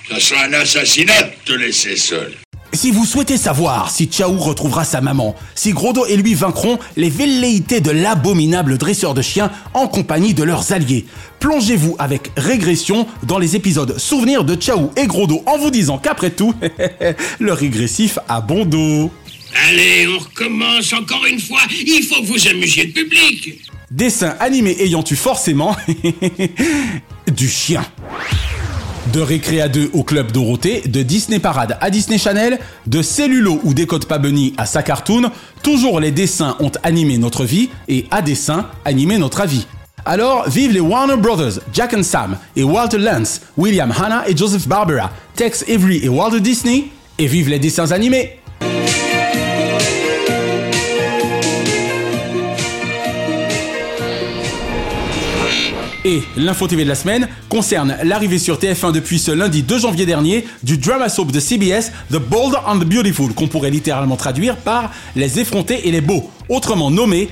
[0.14, 2.34] Ça sera un assassinat de te laisser seul.
[2.74, 7.10] Si vous souhaitez savoir si Chaou retrouvera sa maman, si Grodo et lui vaincront les
[7.10, 11.06] velléités de l'abominable dresseur de chiens en compagnie de leurs alliés,
[11.40, 16.32] plongez-vous avec régression dans les épisodes Souvenirs de Chaou et Grodo en vous disant qu'après
[16.32, 16.56] tout,
[17.40, 19.12] le régressif a bon dos.
[19.70, 21.62] Allez, on recommence encore une fois.
[21.70, 23.62] Il faut que vous amusiez le public.
[23.92, 25.78] Dessin animé ayant eu forcément
[27.32, 27.86] du chien.
[29.12, 33.74] De Récréa 2 au Club Dorothée, de Disney Parade à Disney Channel, de Cellulo ou
[33.74, 35.30] Décode pas Bunny à sa cartoon,
[35.62, 39.68] toujours les dessins ont animé notre vie et à dessin animé notre avis.
[40.06, 45.12] Alors, vive les Warner Brothers, Jack Sam et Walter Lance, William Hanna et Joseph Barbera,
[45.36, 46.86] Tex Avery et Walter Disney,
[47.20, 48.40] et vive les dessins animés!
[56.06, 60.06] Et l'info TV de la semaine concerne l'arrivée sur TF1 depuis ce lundi 2 janvier
[60.06, 64.58] dernier du drama soap de CBS The Bold and the Beautiful, qu'on pourrait littéralement traduire
[64.58, 67.30] par Les effrontés et les beaux, autrement nommé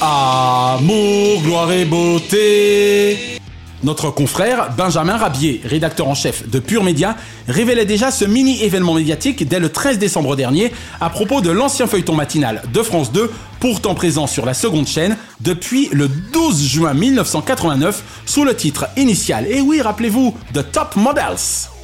[0.00, 3.38] Amour, gloire et beauté.
[3.84, 7.14] Notre confrère Benjamin Rabier, rédacteur en chef de Pure Média,
[7.46, 12.14] révélait déjà ce mini-événement médiatique dès le 13 décembre dernier à propos de l'ancien feuilleton
[12.14, 18.02] matinal de France 2, pourtant présent sur la seconde chaîne depuis le 12 juin 1989
[18.24, 21.75] sous le titre initial, et oui, rappelez-vous, The Top Models.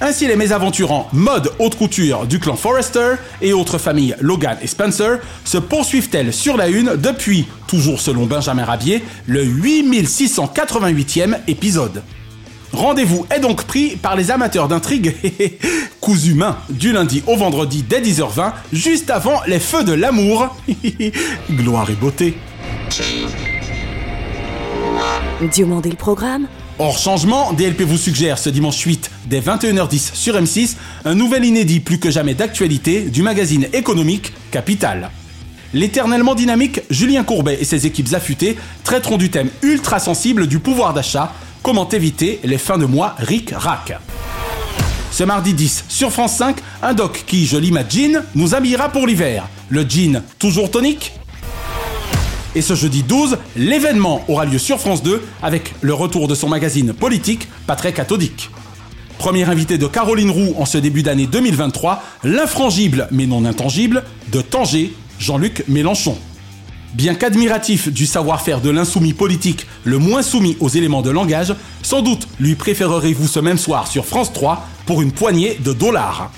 [0.00, 5.18] Ainsi, les mésaventurants mode haute couture du clan Forrester et autres familles Logan et Spencer
[5.44, 12.02] se poursuivent-elles sur la une depuis, toujours selon Benjamin Rabier, le 8688e épisode?
[12.72, 15.14] Rendez-vous est donc pris par les amateurs d'intrigue
[16.00, 20.54] coups humains du lundi au vendredi dès 10h20, juste avant les feux de l'amour.
[21.52, 22.36] Gloire et beauté.
[25.52, 26.48] Diomandé le programme
[26.80, 31.78] Hors changement, DLP vous suggère ce dimanche 8 dès 21h10 sur M6 un nouvel inédit
[31.78, 35.10] plus que jamais d'actualité du magazine économique Capital.
[35.72, 40.94] L'éternellement dynamique Julien Courbet et ses équipes affûtées traiteront du thème ultra sensible du pouvoir
[40.94, 43.96] d'achat, comment éviter les fins de mois ric-rac.
[45.12, 49.46] Ce mardi 10 sur France 5, un doc qui, je l'imagine, nous habillera pour l'hiver.
[49.68, 51.12] Le jean toujours tonique
[52.54, 56.48] et ce jeudi 12, l'événement aura lieu sur France 2 avec le retour de son
[56.48, 57.94] magazine politique, pas très.
[59.18, 64.02] Premier invité de Caroline Roux en ce début d'année 2023, l'infrangible mais non intangible
[64.32, 66.18] de Tanger, Jean-Luc Mélenchon.
[66.92, 72.02] Bien qu'admiratif du savoir-faire de l'insoumis politique, le moins soumis aux éléments de langage, sans
[72.02, 76.30] doute lui préférerez-vous ce même soir sur France 3 pour une poignée de dollars.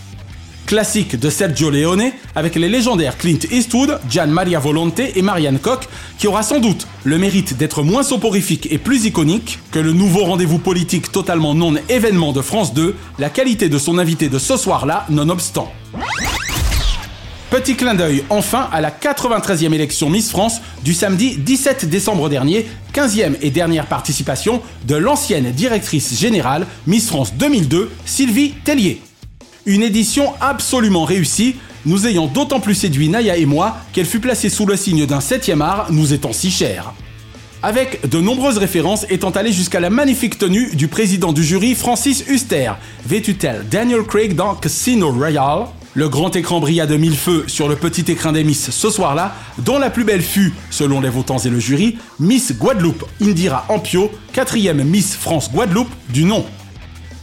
[0.66, 5.84] Classique de Sergio Leone avec les légendaires Clint Eastwood, Gian Maria Volonte et Marianne Koch,
[6.18, 10.24] qui aura sans doute le mérite d'être moins soporifique et plus iconique que le nouveau
[10.24, 14.56] rendez-vous politique totalement non événement de France 2, la qualité de son invité de ce
[14.56, 15.72] soir-là nonobstant.
[17.50, 22.66] Petit clin d'œil enfin à la 93e élection Miss France du samedi 17 décembre dernier,
[22.92, 29.00] 15e et dernière participation de l'ancienne directrice générale Miss France 2002, Sylvie Tellier.
[29.66, 31.56] Une édition absolument réussie,
[31.86, 35.18] nous ayant d'autant plus séduit Naya et moi qu'elle fut placée sous le signe d'un
[35.18, 36.92] 7e art, nous étant si chers.
[37.64, 42.24] Avec de nombreuses références étant allées jusqu'à la magnifique tenue du président du jury Francis
[42.28, 47.42] Huster, vêtu tel Daniel Craig dans Casino Royale, le grand écran brilla de mille feux
[47.48, 51.08] sur le petit écran des Miss ce soir-là, dont la plus belle fut, selon les
[51.08, 56.44] votants et le jury, Miss Guadeloupe Indira Ampio, quatrième Miss France Guadeloupe du nom.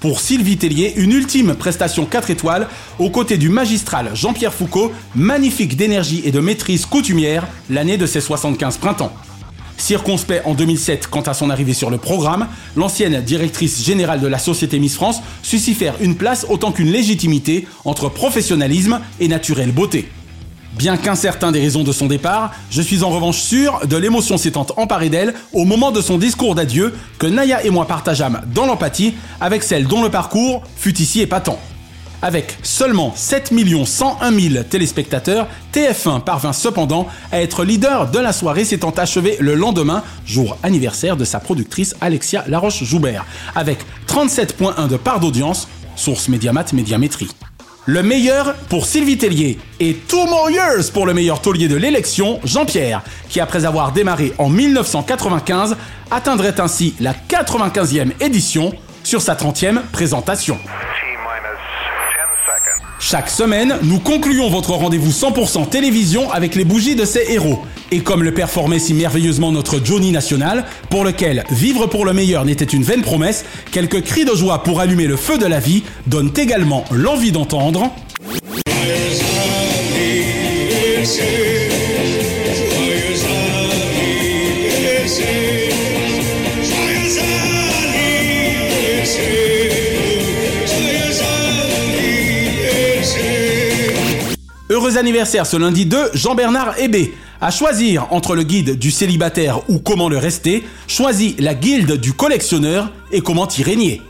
[0.04, 2.68] Pour Sylvie Tellier, une ultime prestation 4 étoiles
[3.00, 8.20] aux côtés du magistral Jean-Pierre Foucault, magnifique d'énergie et de maîtrise coutumière l'année de ses
[8.20, 9.14] 75 printemps.
[9.78, 14.40] Circonspect en 2007 quant à son arrivée sur le programme, l'ancienne directrice générale de la
[14.40, 15.22] Société Miss France
[15.74, 20.10] faire une place autant qu'une légitimité entre professionnalisme et naturelle beauté.
[20.78, 24.66] Bien qu'incertain des raisons de son départ, je suis en revanche sûr de l'émotion s'étant
[24.76, 29.14] emparée d'elle au moment de son discours d'adieu que Naya et moi partageâmes dans l'empathie
[29.40, 31.60] avec celle dont le parcours fut ici épatant.
[32.24, 33.54] Avec seulement 7
[33.86, 39.54] 101 000 téléspectateurs, TF1 parvint cependant à être leader de la soirée s'étant achevé le
[39.54, 46.66] lendemain, jour anniversaire de sa productrice Alexia Laroche-Joubert, avec 37.1 de part d'audience, source Mediamat
[46.74, 47.30] Médiamétrie.
[47.86, 52.40] Le meilleur pour Sylvie Tellier et two more years pour le meilleur taulier de l'élection,
[52.46, 55.76] Jean-Pierre, qui après avoir démarré en 1995,
[56.10, 58.72] atteindrait ainsi la 95e édition
[59.04, 60.58] sur sa 30e présentation.
[63.14, 67.60] Chaque semaine, nous concluons votre rendez-vous 100% télévision avec les bougies de ces héros.
[67.92, 72.44] Et comme le performait si merveilleusement notre Johnny National, pour lequel vivre pour le meilleur
[72.44, 75.84] n'était une vaine promesse, quelques cris de joie pour allumer le feu de la vie
[76.08, 77.92] donnent également l'envie d'entendre.
[94.74, 97.14] Heureux anniversaire ce lundi 2, Jean-Bernard Hébé.
[97.40, 102.14] À choisir entre le guide du célibataire ou comment le rester, choisis la guilde du
[102.14, 104.02] collectionneur et comment y régner.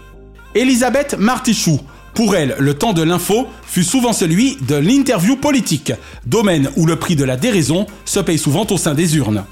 [0.56, 1.82] Elisabeth Martichoux.
[2.14, 5.92] Pour elle, le temps de l'info fut souvent celui de l'interview politique,
[6.26, 9.44] domaine où le prix de la déraison se paye souvent au sein des urnes.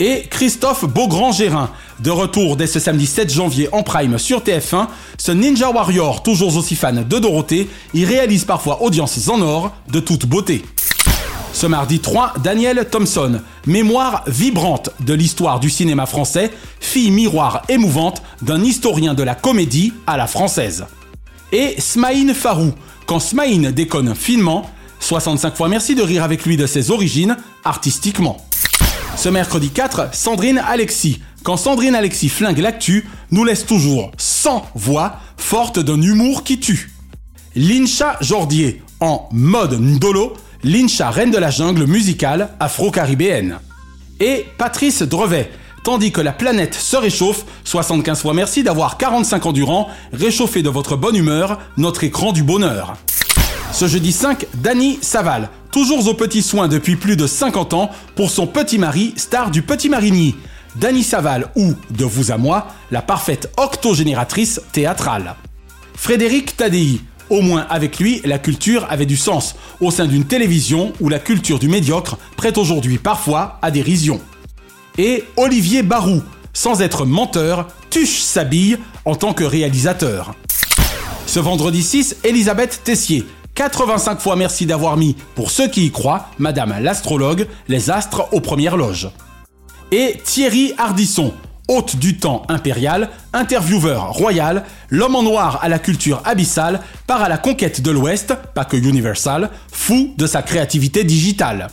[0.00, 1.70] Et Christophe Beaugrand-Gérin,
[2.00, 4.88] de retour dès ce samedi 7 janvier en prime sur TF1,
[5.18, 10.00] ce Ninja Warrior, toujours aussi fan de Dorothée, y réalise parfois audiences en or de
[10.00, 10.64] toute beauté.
[11.52, 18.22] Ce mardi 3, Daniel Thompson, mémoire vibrante de l'histoire du cinéma français, fille miroir émouvante
[18.42, 20.86] d'un historien de la comédie à la française.
[21.52, 22.72] Et Smaïn Farou,
[23.06, 24.68] quand Smaïn déconne finement,
[24.98, 28.38] 65 fois merci de rire avec lui de ses origines, artistiquement.
[29.16, 31.20] Ce mercredi 4, Sandrine Alexis.
[31.44, 36.90] Quand Sandrine Alexis flingue l'actu, nous laisse toujours sans voix, forte d'un humour qui tue.
[37.54, 43.58] Lincha Jordier, en mode Ndolo, Lincha reine de la jungle musicale afro-caribéenne.
[44.20, 45.50] Et Patrice Drevet,
[45.84, 50.70] tandis que la planète se réchauffe, 75 fois merci d'avoir 45 ans durant réchauffé de
[50.70, 52.94] votre bonne humeur notre écran du bonheur.
[53.72, 58.30] Ce jeudi 5, Dany Saval, toujours aux petits soins depuis plus de 50 ans pour
[58.30, 60.36] son petit mari, star du Petit Marigny.
[60.76, 65.34] Dany Saval ou, de vous à moi, la parfaite octogénératrice théâtrale.
[65.96, 67.00] Frédéric Tadei,
[67.30, 71.18] au moins avec lui, la culture avait du sens, au sein d'une télévision où la
[71.18, 74.20] culture du médiocre prête aujourd'hui parfois à dérision.
[74.98, 80.34] Et Olivier Barou, sans être menteur, tuche sa bille en tant que réalisateur.
[81.26, 83.24] Ce vendredi 6, Elisabeth Tessier,
[83.54, 88.40] 85 fois merci d'avoir mis, pour ceux qui y croient, Madame l'astrologue, les astres aux
[88.40, 89.10] premières loges.
[89.92, 91.32] Et Thierry Hardisson,
[91.68, 97.28] hôte du temps impérial, intervieweur royal, l'homme en noir à la culture abyssale, part à
[97.28, 101.68] la conquête de l'Ouest, pas que Universal, fou de sa créativité digitale.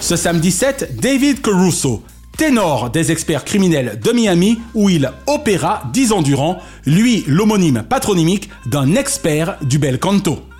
[0.00, 2.04] Ce samedi 7, David Caruso,
[2.36, 8.48] ténor des experts criminels de Miami où il opéra dix ans durant, lui l'homonyme patronymique
[8.66, 10.53] d'un expert du bel canto.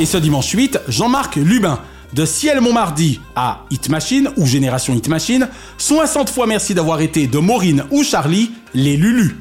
[0.00, 1.78] Et ce dimanche 8, Jean-Marc Lubin,
[2.14, 5.46] de Ciel Montmardi à Hit Machine ou Génération Hit Machine,
[5.76, 9.36] 60 fois merci d'avoir été de Maureen ou Charlie, les Lulu.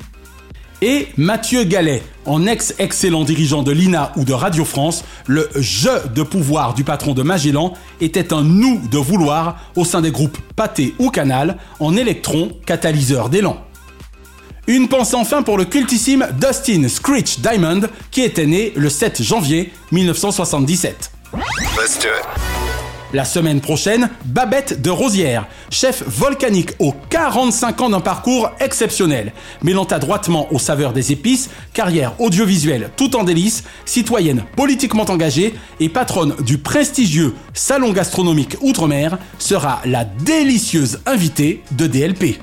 [0.81, 6.23] Et Mathieu Gallet, en ex-excellent dirigeant de l'INA ou de Radio France, le jeu de
[6.23, 10.93] pouvoir du patron de Magellan était un nous de vouloir au sein des groupes Pathé
[10.99, 13.63] ou Canal, en électron, catalyseur d'élan.
[14.69, 19.73] Une pensée enfin pour le cultissime Dustin Screech Diamond, qui était né le 7 janvier
[19.91, 21.11] 1977.
[23.11, 29.85] La semaine prochaine, Babette de Rosière, chef volcanique aux 45 ans d'un parcours exceptionnel, mêlant
[29.85, 36.35] adroitement aux saveurs des épices, carrière audiovisuelle tout en délices, citoyenne politiquement engagée et patronne
[36.45, 42.39] du prestigieux Salon gastronomique Outre-mer, sera la délicieuse invitée de DLP.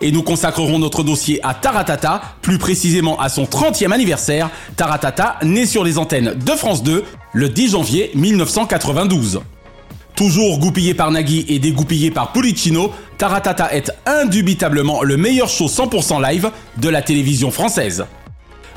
[0.00, 5.66] Et nous consacrerons notre dossier à Taratata, plus précisément à son 30e anniversaire, Taratata né
[5.66, 9.40] sur les antennes de France 2 le 10 janvier 1992.
[10.14, 16.26] Toujours goupillé par Nagui et dégoupillé par Pulicino, Taratata est indubitablement le meilleur show 100%
[16.26, 18.06] live de la télévision française.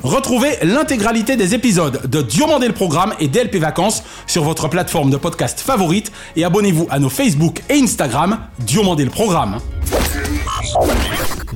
[0.02, 5.18] Retrouvez l'intégralité des épisodes de Diomandé le Programme et DLP Vacances sur votre plateforme de
[5.18, 9.58] podcast favorite et abonnez-vous à nos Facebook et Instagram Diomandé le Programme.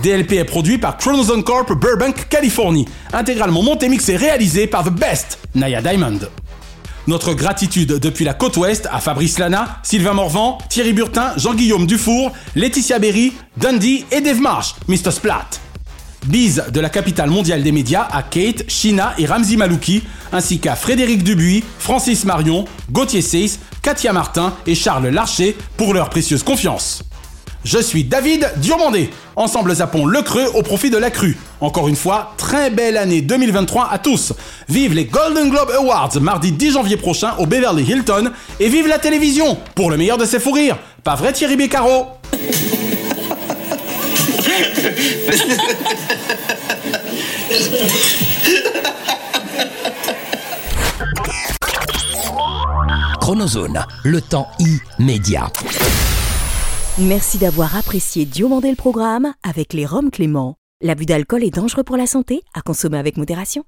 [0.02, 5.38] DLP est produit par Chronozone Corp Burbank, Californie, intégralement monté, mixé réalisé par The Best,
[5.54, 6.20] Naya Diamond.
[7.06, 12.32] Notre gratitude depuis la côte ouest à Fabrice Lana, Sylvain Morvan, Thierry Burtin, Jean-Guillaume Dufour,
[12.54, 15.10] Laetitia Berry, Dundee et Dave Marsh, Mr.
[15.10, 15.48] Splat.
[16.26, 20.02] Bise de la capitale mondiale des médias à Kate, Shina et Ramzi Malouki,
[20.32, 26.08] ainsi qu'à Frédéric Dubuis, Francis Marion, Gauthier Seyss, Katia Martin et Charles Larcher pour leur
[26.08, 27.04] précieuse confiance.
[27.64, 29.08] Je suis David Diomandé.
[29.36, 31.36] Ensemble zappons le creux au profit de la crue.
[31.62, 34.34] Encore une fois, très belle année 2023 à tous.
[34.68, 38.98] Vive les Golden Globe Awards mardi 10 janvier prochain au Beverly Hilton et vive la
[38.98, 40.76] télévision pour le meilleur de ses fous rires.
[41.02, 42.08] Pas vrai Thierry Beccaro?
[53.20, 54.48] Chronozone, le temps
[54.98, 55.50] immédiat.
[57.00, 60.54] Merci d'avoir apprécié Diomandé le programme avec les Roms Clément.
[60.80, 63.64] L'abus d'alcool est dangereux pour la santé, à consommer avec modération.